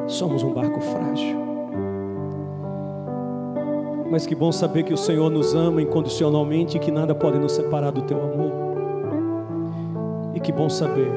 Somos 0.08 0.42
um 0.42 0.52
barco 0.52 0.80
frágil. 0.80 1.38
Mas 4.10 4.26
que 4.26 4.34
bom 4.34 4.50
saber 4.50 4.82
que 4.82 4.92
o 4.92 4.96
Senhor 4.96 5.30
nos 5.30 5.54
ama 5.54 5.80
incondicionalmente 5.80 6.76
e 6.76 6.80
que 6.80 6.90
nada 6.90 7.14
pode 7.14 7.38
nos 7.38 7.52
separar 7.52 7.92
do 7.92 8.02
teu 8.02 8.20
amor. 8.20 8.52
E 10.34 10.40
que 10.40 10.50
bom 10.50 10.68
saber 10.68 11.12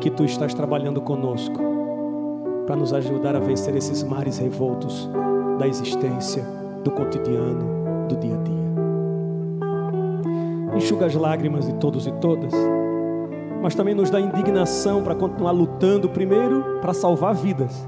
que 0.00 0.08
tu 0.08 0.24
estás 0.24 0.54
trabalhando 0.54 1.02
conosco 1.02 1.60
para 2.66 2.76
nos 2.76 2.92
ajudar 2.92 3.36
a 3.36 3.40
vencer 3.40 3.76
esses 3.76 4.02
mares 4.02 4.38
revoltos 4.38 5.10
da 5.58 5.66
existência, 5.66 6.44
do 6.82 6.90
cotidiano, 6.90 8.06
do 8.08 8.16
dia 8.16 8.34
a 8.34 8.42
dia 8.42 8.56
enxuga 10.76 11.06
as 11.06 11.14
lágrimas 11.14 11.66
de 11.66 11.74
todos 11.74 12.06
e 12.06 12.12
todas, 12.12 12.52
mas 13.62 13.74
também 13.74 13.94
nos 13.94 14.10
dá 14.10 14.20
indignação 14.20 15.02
para 15.02 15.14
continuar 15.14 15.50
lutando, 15.50 16.08
primeiro, 16.08 16.78
para 16.80 16.92
salvar 16.92 17.34
vidas, 17.34 17.86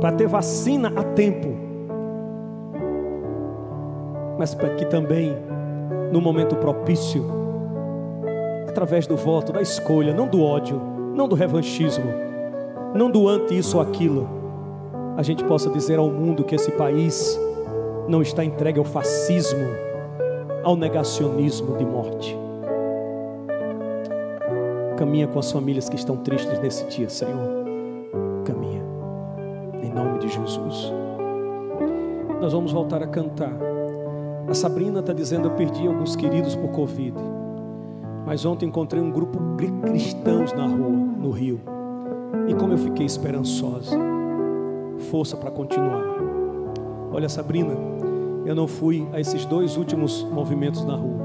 para 0.00 0.12
ter 0.12 0.26
vacina 0.26 0.92
a 0.96 1.02
tempo, 1.02 1.48
mas 4.38 4.54
para 4.54 4.70
que 4.70 4.84
também, 4.84 5.36
no 6.12 6.20
momento 6.20 6.56
propício, 6.56 7.24
através 8.68 9.06
do 9.06 9.16
voto, 9.16 9.52
da 9.52 9.62
escolha, 9.62 10.12
não 10.12 10.26
do 10.26 10.42
ódio, 10.42 10.80
não 11.14 11.28
do 11.28 11.36
revanchismo, 11.36 12.12
não 12.94 13.10
do 13.10 13.28
anti 13.28 13.56
isso 13.56 13.76
ou 13.76 13.82
aquilo, 13.82 14.28
a 15.16 15.22
gente 15.22 15.44
possa 15.44 15.70
dizer 15.70 15.98
ao 15.98 16.10
mundo 16.10 16.42
que 16.42 16.54
esse 16.54 16.72
país 16.72 17.38
não 18.08 18.20
está 18.20 18.44
entregue 18.44 18.78
ao 18.78 18.84
fascismo, 18.84 19.64
ao 20.62 20.76
negacionismo 20.76 21.76
de 21.76 21.84
morte. 21.84 22.43
Caminha 24.96 25.26
com 25.26 25.40
as 25.40 25.50
famílias 25.50 25.88
que 25.88 25.96
estão 25.96 26.16
tristes 26.16 26.58
nesse 26.60 26.86
dia, 26.86 27.08
Senhor. 27.08 27.64
Caminha. 28.44 28.82
Em 29.82 29.92
nome 29.92 30.20
de 30.20 30.28
Jesus. 30.28 30.92
Nós 32.40 32.52
vamos 32.52 32.70
voltar 32.70 33.02
a 33.02 33.06
cantar. 33.06 33.52
A 34.48 34.54
Sabrina 34.54 35.00
está 35.00 35.12
dizendo: 35.12 35.48
Eu 35.48 35.52
perdi 35.52 35.86
alguns 35.86 36.14
queridos 36.14 36.54
por 36.54 36.70
Covid. 36.70 37.16
Mas 38.24 38.44
ontem 38.44 38.66
encontrei 38.66 39.02
um 39.02 39.10
grupo 39.10 39.38
de 39.56 39.66
cristãos 39.82 40.52
na 40.52 40.66
rua, 40.66 40.90
no 40.90 41.30
Rio. 41.30 41.60
E 42.48 42.54
como 42.54 42.72
eu 42.72 42.78
fiquei 42.78 43.04
esperançosa. 43.04 43.98
Força 45.10 45.36
para 45.36 45.50
continuar. 45.50 46.04
Olha, 47.12 47.28
Sabrina, 47.28 47.74
eu 48.46 48.54
não 48.54 48.68
fui 48.68 49.06
a 49.12 49.20
esses 49.20 49.44
dois 49.44 49.76
últimos 49.76 50.22
movimentos 50.24 50.84
na 50.84 50.94
rua. 50.94 51.23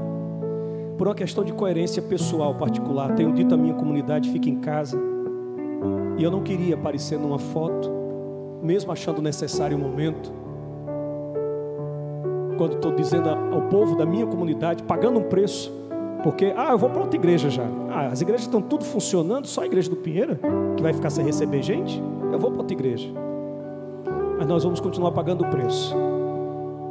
Por 1.00 1.08
uma 1.08 1.14
questão 1.14 1.42
de 1.42 1.54
coerência 1.54 2.02
pessoal 2.02 2.54
particular, 2.54 3.14
tenho 3.14 3.32
dito 3.32 3.54
à 3.54 3.56
minha 3.56 3.72
comunidade: 3.72 4.28
fique 4.28 4.50
em 4.50 4.56
casa. 4.56 5.00
E 6.18 6.22
eu 6.22 6.30
não 6.30 6.42
queria 6.42 6.74
aparecer 6.74 7.18
numa 7.18 7.38
foto, 7.38 7.90
mesmo 8.62 8.92
achando 8.92 9.22
necessário 9.22 9.78
o 9.78 9.80
momento. 9.80 10.30
Quando 12.58 12.74
estou 12.74 12.94
dizendo 12.94 13.30
ao 13.30 13.62
povo 13.70 13.96
da 13.96 14.04
minha 14.04 14.26
comunidade, 14.26 14.82
pagando 14.82 15.20
um 15.20 15.22
preço, 15.22 15.72
porque, 16.22 16.52
ah, 16.54 16.72
eu 16.72 16.76
vou 16.76 16.90
para 16.90 17.00
outra 17.00 17.16
igreja 17.16 17.48
já. 17.48 17.64
Ah, 17.88 18.08
as 18.08 18.20
igrejas 18.20 18.44
estão 18.44 18.60
tudo 18.60 18.84
funcionando, 18.84 19.46
só 19.46 19.62
a 19.62 19.66
igreja 19.66 19.88
do 19.88 19.96
Pinheiro, 19.96 20.38
que 20.76 20.82
vai 20.82 20.92
ficar 20.92 21.08
sem 21.08 21.24
receber 21.24 21.62
gente. 21.62 21.98
Eu 22.30 22.38
vou 22.38 22.50
para 22.50 22.60
outra 22.60 22.74
igreja. 22.74 23.08
Mas 24.36 24.46
nós 24.46 24.64
vamos 24.64 24.80
continuar 24.80 25.12
pagando 25.12 25.44
o 25.44 25.48
preço 25.48 25.96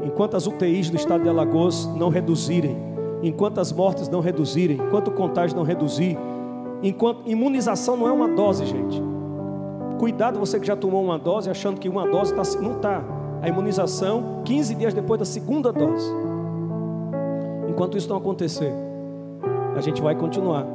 enquanto 0.03 0.35
as 0.35 0.47
UTIs 0.47 0.89
do 0.89 0.95
estado 0.95 1.23
de 1.23 1.29
Alagoas 1.29 1.85
não 1.95 2.09
reduzirem, 2.09 2.75
enquanto 3.21 3.59
as 3.59 3.71
mortes 3.71 4.07
não 4.07 4.19
reduzirem, 4.19 4.77
enquanto 4.77 5.09
o 5.09 5.11
contágio 5.11 5.55
não 5.55 5.63
reduzir, 5.63 6.17
enquanto 6.81 7.29
imunização 7.29 7.97
não 7.97 8.07
é 8.07 8.11
uma 8.11 8.27
dose, 8.27 8.65
gente. 8.65 9.01
Cuidado 9.97 10.39
você 10.39 10.59
que 10.59 10.65
já 10.65 10.75
tomou 10.75 11.03
uma 11.03 11.19
dose 11.19 11.49
achando 11.49 11.79
que 11.79 11.89
uma 11.89 12.07
dose 12.07 12.33
está, 12.33 12.61
não 12.61 12.77
está. 12.77 13.03
A 13.41 13.47
imunização 13.47 14.41
15 14.45 14.75
dias 14.75 14.93
depois 14.93 15.19
da 15.19 15.25
segunda 15.25 15.71
dose. 15.71 16.09
Enquanto 17.67 17.97
isso 17.97 18.09
não 18.09 18.17
acontecer, 18.17 18.73
a 19.75 19.81
gente 19.81 20.01
vai 20.01 20.15
continuar 20.15 20.65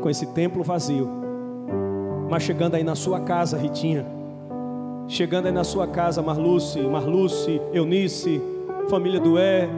com 0.00 0.08
esse 0.08 0.26
templo 0.26 0.62
vazio. 0.62 1.08
Mas 2.30 2.42
chegando 2.42 2.74
aí 2.74 2.82
na 2.82 2.94
sua 2.94 3.20
casa, 3.20 3.56
Ritinha, 3.56 4.06
chegando 5.06 5.46
aí 5.46 5.52
na 5.52 5.64
sua 5.64 5.86
casa, 5.86 6.22
Marluce, 6.22 6.80
Marluce, 6.80 7.60
Eunice, 7.72 8.40
família 8.88 9.20
do 9.20 9.38
E, 9.38 9.68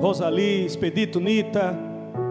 Rosali, 0.00 0.64
Expedito, 0.64 1.20
Nita, 1.20 1.78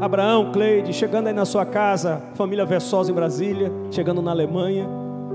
Abraão, 0.02 0.52
Cleide, 0.52 0.92
chegando 0.92 1.28
aí 1.28 1.34
na 1.34 1.46
sua 1.46 1.66
casa, 1.66 2.22
família 2.34 2.66
Versosa 2.66 3.12
em 3.12 3.14
Brasília, 3.14 3.72
chegando 3.92 4.22
na 4.22 4.32
Alemanha, 4.32 4.88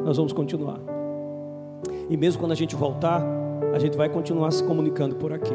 nós 0.05 0.17
vamos 0.17 0.33
continuar. 0.33 0.81
E 2.11 2.17
mesmo 2.17 2.41
quando 2.41 2.53
a 2.53 2.57
gente 2.57 2.75
voltar, 2.75 3.23
a 3.73 3.79
gente 3.79 3.97
vai 3.97 4.09
continuar 4.09 4.51
se 4.51 4.65
comunicando 4.65 5.15
por 5.15 5.33
aqui. 5.33 5.55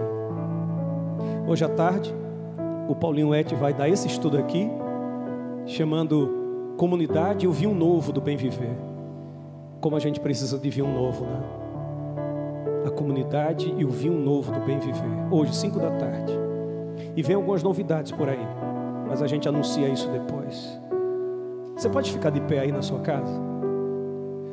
Hoje 1.48 1.66
à 1.66 1.70
tarde, 1.70 2.16
o 2.88 2.96
Paulinho 2.96 3.36
Et 3.36 3.54
vai 3.56 3.74
dar 3.74 3.90
esse 3.90 4.08
estudo 4.08 4.38
aqui, 4.38 4.70
chamando 5.66 6.76
Comunidade 6.78 7.46
e 7.46 7.48
o 7.48 7.52
Vinho 7.52 7.76
Novo 7.76 8.14
do 8.14 8.22
Bem 8.22 8.38
Viver. 8.38 8.76
Como 9.82 9.96
a 9.96 10.00
gente 10.00 10.20
precisa 10.20 10.58
de 10.58 10.70
vinho 10.70 10.88
novo, 10.88 11.26
né? 11.26 11.60
a 12.86 12.92
comunidade 12.92 13.74
e 13.78 13.86
o 13.86 13.90
vinho 13.90 14.14
novo 14.14 14.52
do 14.52 14.60
bem 14.62 14.80
viver. 14.80 15.04
Hoje, 15.32 15.56
5 15.56 15.80
da 15.80 15.92
tarde. 15.92 16.49
E 17.20 17.22
vem 17.22 17.36
algumas 17.36 17.62
novidades 17.62 18.14
por 18.14 18.30
aí. 18.30 18.48
mas 19.06 19.22
a 19.22 19.28
gente 19.28 19.50
anuncia 19.50 19.90
isso 19.90 20.08
depois. 20.08 20.80
Você 21.76 21.90
pode 21.90 22.14
ficar 22.14 22.30
de 22.30 22.40
pé 22.40 22.60
aí 22.60 22.72
na 22.72 22.82
sua 22.82 23.00
casa? 23.00 23.34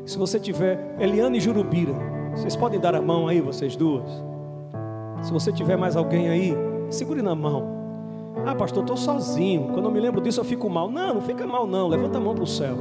Se 0.05 0.19
você 0.19 0.41
tiver 0.41 0.97
Eliane 0.99 1.39
e 1.39 1.41
Jurubira, 1.41 1.95
vocês 2.35 2.57
podem 2.57 2.81
dar 2.81 2.97
a 2.97 3.01
mão 3.01 3.29
aí, 3.29 3.41
vocês 3.41 3.77
duas? 3.77 4.11
Se 5.23 5.33
você 5.33 5.53
tiver 5.53 5.77
mais 5.77 5.95
alguém 5.95 6.29
aí, 6.29 6.57
segure 6.91 7.23
na 7.23 7.37
mão. 7.37 7.63
Ah, 8.45 8.57
pastor, 8.57 8.83
estou 8.83 8.97
sozinho. 8.97 9.69
Quando 9.73 9.85
eu 9.85 9.93
me 9.93 10.01
lembro 10.01 10.21
disso, 10.21 10.41
eu 10.41 10.45
fico 10.45 10.69
mal. 10.69 10.91
Não, 10.91 11.15
não 11.15 11.23
fica 11.23 11.47
mal, 11.47 11.69
não. 11.69 11.87
Levanta 11.87 12.19
a 12.19 12.21
mão 12.21 12.35
para 12.35 12.43
o 12.43 12.49
céu. 12.49 12.77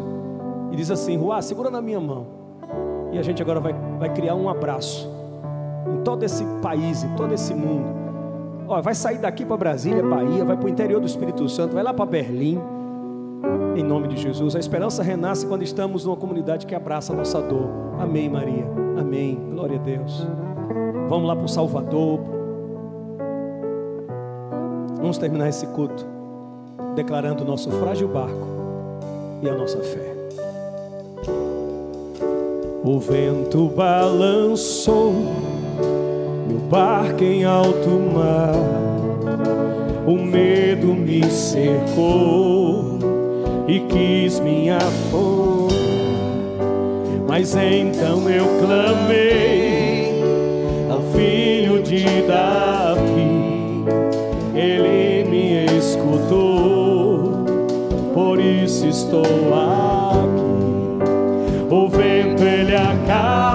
E 0.71 0.75
diz 0.75 0.89
assim: 0.89 1.15
Ruá, 1.15 1.43
segura 1.43 1.69
na 1.69 1.79
minha 1.79 1.99
mão. 1.99 2.25
E 3.13 3.19
a 3.19 3.21
gente 3.21 3.39
agora 3.39 3.59
vai, 3.59 3.75
vai 3.99 4.11
criar 4.11 4.33
um 4.33 4.49
abraço 4.49 5.07
em 5.93 6.01
todo 6.01 6.23
esse 6.23 6.43
país, 6.59 7.03
em 7.03 7.15
todo 7.15 7.36
esse 7.36 7.53
mundo. 7.53 8.04
Ó, 8.68 8.82
vai 8.82 8.95
sair 8.95 9.18
daqui 9.18 9.45
para 9.45 9.57
Brasília, 9.57 10.03
Bahia, 10.03 10.43
vai 10.43 10.57
para 10.57 10.66
o 10.66 10.70
interior 10.70 10.99
do 10.99 11.07
Espírito 11.07 11.47
Santo, 11.47 11.74
vai 11.74 11.84
lá 11.84 11.93
para 11.93 12.05
Berlim. 12.05 12.59
Em 13.76 13.84
nome 13.84 14.07
de 14.07 14.18
Jesus. 14.18 14.55
A 14.55 14.59
esperança 14.59 15.03
renasce 15.03 15.45
quando 15.45 15.63
estamos 15.63 16.05
numa 16.05 16.16
comunidade 16.16 16.66
que 16.66 16.74
abraça 16.74 17.13
a 17.13 17.16
nossa 17.16 17.41
dor. 17.41 17.70
Amém, 17.99 18.30
Maria. 18.30 18.66
Amém. 18.97 19.36
Glória 19.51 19.78
a 19.78 19.82
Deus. 19.82 20.28
Vamos 21.09 21.28
lá 21.28 21.36
para 21.36 21.45
o 21.45 21.49
Salvador, 21.49 22.20
Vamos 25.05 25.20
terminar 25.20 25.49
esse 25.49 25.68
culto 25.68 26.03
declarando 26.95 27.43
o 27.43 27.45
nosso 27.45 27.70
frágil 27.70 28.07
barco 28.07 28.47
e 29.43 29.47
a 29.47 29.53
nossa 29.53 29.78
fé. 29.78 30.16
O 32.84 32.99
vento 32.99 33.68
balançou 33.68 35.13
barco 36.70 37.24
em 37.24 37.43
alto 37.43 37.89
mar, 38.13 38.53
o 40.05 40.16
medo 40.18 40.88
me 40.93 41.24
cercou 41.26 42.99
e 43.68 43.80
quis 43.82 44.39
me 44.39 44.70
afogar, 44.70 45.76
mas 47.28 47.55
então 47.55 48.30
eu 48.30 48.45
clamei 48.59 50.22
ao 50.89 51.01
filho 51.13 51.82
de 51.82 52.03
Davi. 52.28 53.45
Ele 54.55 55.30
me 55.30 55.66
escutou, 55.78 57.45
por 58.13 58.39
isso 58.39 58.88
estou 58.88 59.24
aqui. 59.24 60.05
O 61.70 61.89
vento 61.89 62.43
ele 62.43 62.76
acalmou, 62.76 63.54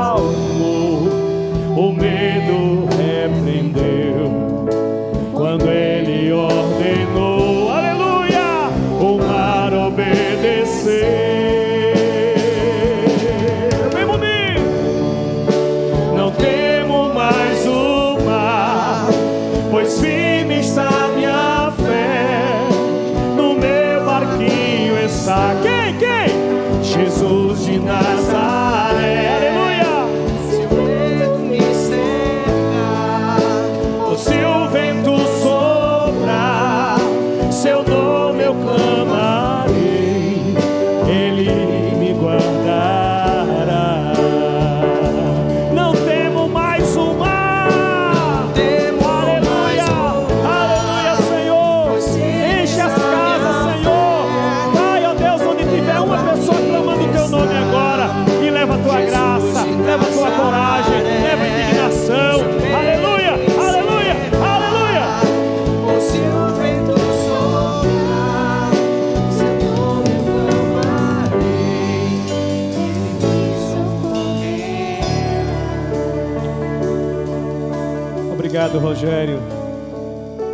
Obrigado, 78.71 78.79
Rogério. 78.79 79.39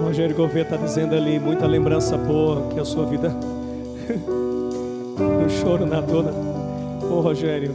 Rogério 0.02 0.34
Gouveia 0.34 0.62
está 0.62 0.76
dizendo 0.76 1.14
ali, 1.14 1.38
muita 1.38 1.66
lembrança 1.66 2.16
boa, 2.16 2.66
que 2.72 2.80
a 2.80 2.84
sua 2.84 3.04
vida 3.04 3.28
no 5.18 5.50
choro, 5.50 5.84
na 5.84 6.00
dor. 6.00 6.24
Ô 7.10 7.20
Rogério, 7.20 7.74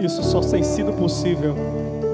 isso 0.00 0.22
só 0.22 0.40
tem 0.40 0.62
sido 0.62 0.92
possível 0.92 1.56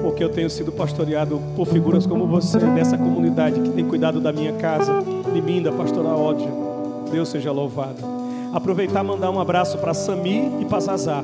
porque 0.01 0.23
eu 0.23 0.29
tenho 0.29 0.49
sido 0.49 0.71
pastoreado 0.71 1.39
por 1.55 1.67
figuras 1.67 2.07
como 2.07 2.25
você, 2.25 2.57
dessa 2.57 2.97
comunidade 2.97 3.61
que 3.61 3.69
tem 3.69 3.85
cuidado 3.85 4.19
da 4.19 4.31
minha 4.31 4.53
casa, 4.53 5.03
de 5.31 5.41
mim, 5.41 5.61
da 5.61 5.71
pastora 5.71 6.09
Ódia. 6.09 6.49
Deus 7.11 7.29
seja 7.29 7.51
louvado. 7.51 7.97
Aproveitar 8.53 9.03
e 9.03 9.07
mandar 9.07 9.29
um 9.29 9.39
abraço 9.39 9.77
para 9.77 9.93
Sami 9.93 10.51
e 10.61 10.65
para 10.65 10.79
Zazá. 10.79 11.23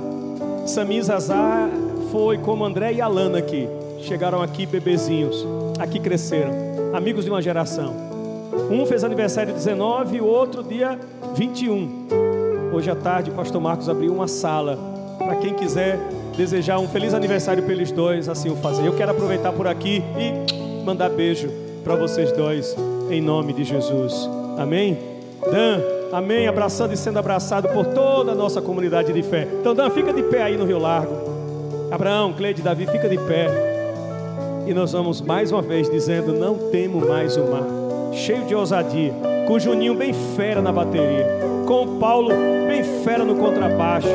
Sami 0.68 0.98
e 0.98 1.02
Zazá 1.02 1.68
foi 2.12 2.38
como 2.38 2.64
André 2.64 2.94
e 2.94 3.02
Alana 3.02 3.40
aqui. 3.40 3.68
Chegaram 4.02 4.42
aqui 4.42 4.66
bebezinhos 4.66 5.61
aqui 5.82 6.00
cresceram, 6.00 6.52
amigos 6.94 7.26
de 7.26 7.32
uma 7.32 7.42
geração. 7.42 7.94
Um 8.70 8.86
fez 8.86 9.04
aniversário 9.04 9.54
19 9.54 10.18
e 10.18 10.22
o 10.22 10.26
outro 10.26 10.64
dia 10.64 11.00
21. 11.34 12.08
Hoje 12.72 12.90
à 12.90 12.96
tarde 12.96 13.32
o 13.32 13.34
pastor 13.34 13.60
Marcos 13.60 13.90
abriu 13.90 14.14
uma 14.14 14.28
sala 14.28 14.78
para 15.18 15.36
quem 15.38 15.54
quiser 15.54 16.00
desejar 16.38 16.80
um 16.80 16.88
feliz 16.88 17.14
aniversário 17.14 17.64
para 17.64 17.74
eles 17.74 17.92
dois, 17.92 18.30
assim 18.30 18.50
o 18.50 18.56
fazer. 18.56 18.86
Eu 18.86 18.96
quero 18.96 19.12
aproveitar 19.12 19.52
por 19.52 19.68
aqui 19.68 20.04
e 20.18 20.84
mandar 20.84 21.10
beijo 21.10 21.50
para 21.84 21.96
vocês 21.96 22.32
dois, 22.32 22.76
em 23.10 23.22
nome 23.22 23.52
de 23.52 23.64
Jesus. 23.64 24.30
Amém? 24.58 24.98
Dan, 25.52 25.82
amém. 26.14 26.48
Abraçando 26.48 26.94
e 26.94 26.98
sendo 26.98 27.18
abraçado 27.18 27.68
por 27.70 27.88
toda 27.88 28.32
a 28.32 28.36
nossa 28.36 28.62
comunidade 28.62 29.12
de 29.12 29.24
fé. 29.24 29.48
Então, 29.60 29.74
Dan, 29.74 29.90
fica 29.90 30.14
de 30.14 30.24
pé 30.24 30.44
aí 30.44 30.58
no 30.58 30.66
Rio 30.66 30.78
Largo. 30.78 31.16
Abraão, 31.90 32.34
Cleide, 32.34 32.62
Davi, 32.62 32.86
fica 32.86 33.10
de 33.10 33.18
pé. 33.18 33.71
Nós 34.74 34.94
vamos 34.94 35.22
mais 35.22 35.52
uma 35.52 35.62
vez 35.62 35.90
dizendo: 35.90 36.34
Não 36.34 36.56
temo 36.72 37.06
mais 37.06 37.36
o 37.36 37.44
mar. 37.44 37.64
Cheio 38.14 38.46
de 38.46 38.56
ousadia, 38.56 39.14
com 39.48 39.54
o 39.54 39.60
Juninho 39.60 39.96
bem 39.96 40.14
fera 40.14 40.62
na 40.62 40.72
bateria, 40.72 41.28
com 41.68 41.84
o 41.84 42.00
Paulo 42.00 42.30
bem 42.68 42.84
fera 43.04 43.24
no 43.24 43.36
contrabaixo, 43.36 44.08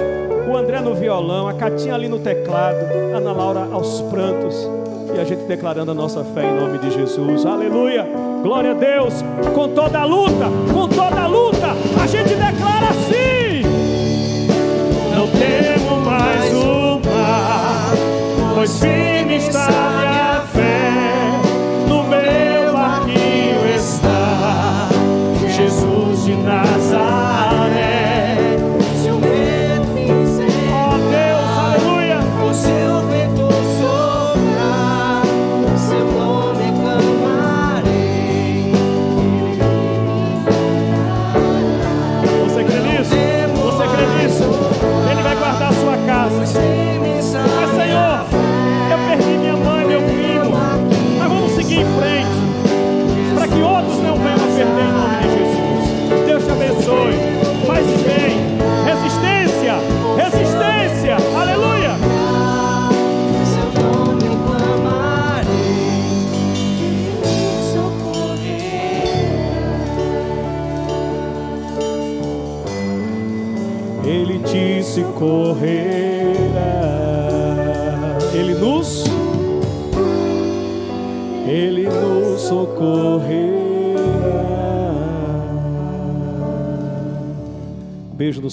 o 0.51 0.57
André 0.57 0.81
no 0.81 0.95
violão, 0.95 1.49
a 1.49 1.55
Catinha 1.55 1.95
ali 1.95 2.09
no 2.09 2.19
teclado, 2.19 2.79
a 3.15 3.17
Ana 3.19 3.33
Laura 3.33 3.69
aos 3.73 4.01
prantos. 4.03 4.69
E 5.15 5.21
a 5.21 5.25
gente 5.25 5.45
declarando 5.45 5.91
a 5.91 5.95
nossa 5.95 6.25
fé 6.25 6.45
em 6.45 6.55
nome 6.61 6.79
de 6.79 6.91
Jesus. 6.91 7.47
Aleluia! 7.47 8.07
Glória 8.43 8.73
a 8.73 8.75
Deus! 8.75 9.15
Com 9.55 9.69
toda 9.69 10.01
a 10.01 10.05
luta, 10.05 10.47
com 10.73 10.89
toda 10.89 11.21
a 11.21 11.27
luta, 11.27 11.69
a 12.03 12.07
gente 12.07 12.35
declara 12.35 12.89
assim: 12.91 13.63
Não 15.15 15.27
temo 15.29 16.01
mais 16.03 16.53
o 16.55 17.01
mar, 17.09 17.95
pois 18.55 18.79
firme 18.79 19.37
está 19.37 20.06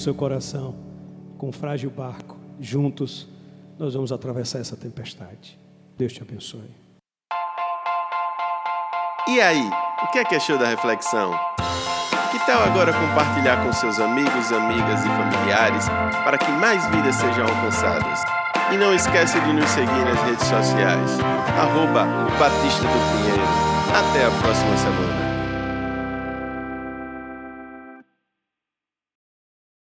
seu 0.03 0.13
coração, 0.13 0.75
com 1.37 1.47
um 1.47 1.51
frágil 1.51 1.89
barco, 1.89 2.37
juntos 2.59 3.27
nós 3.79 3.93
vamos 3.93 4.11
atravessar 4.11 4.59
essa 4.59 4.75
tempestade. 4.75 5.57
Deus 5.97 6.11
te 6.11 6.21
abençoe. 6.21 6.69
E 9.27 9.39
aí, 9.39 9.69
o 10.03 10.11
que 10.11 10.19
é 10.19 10.25
que 10.25 10.35
achou 10.35 10.57
da 10.57 10.67
reflexão? 10.67 11.31
Que 12.31 12.39
tal 12.45 12.63
agora 12.63 12.91
compartilhar 12.91 13.63
com 13.63 13.71
seus 13.71 13.99
amigos, 13.99 14.51
amigas 14.51 15.05
e 15.05 15.07
familiares 15.07 15.85
para 16.25 16.37
que 16.37 16.51
mais 16.51 16.85
vidas 16.87 17.15
sejam 17.15 17.47
alcançadas? 17.47 18.19
E 18.73 18.77
não 18.77 18.93
esqueça 18.93 19.39
de 19.39 19.53
nos 19.53 19.69
seguir 19.69 19.87
nas 19.87 20.21
redes 20.23 20.45
sociais, 20.47 21.19
arroba 21.57 22.05
Batista 22.37 22.83
do 22.83 23.17
Pinheiro. 23.17 23.43
Até 23.93 24.25
a 24.25 24.31
próxima 24.41 24.77
semana. 24.77 25.32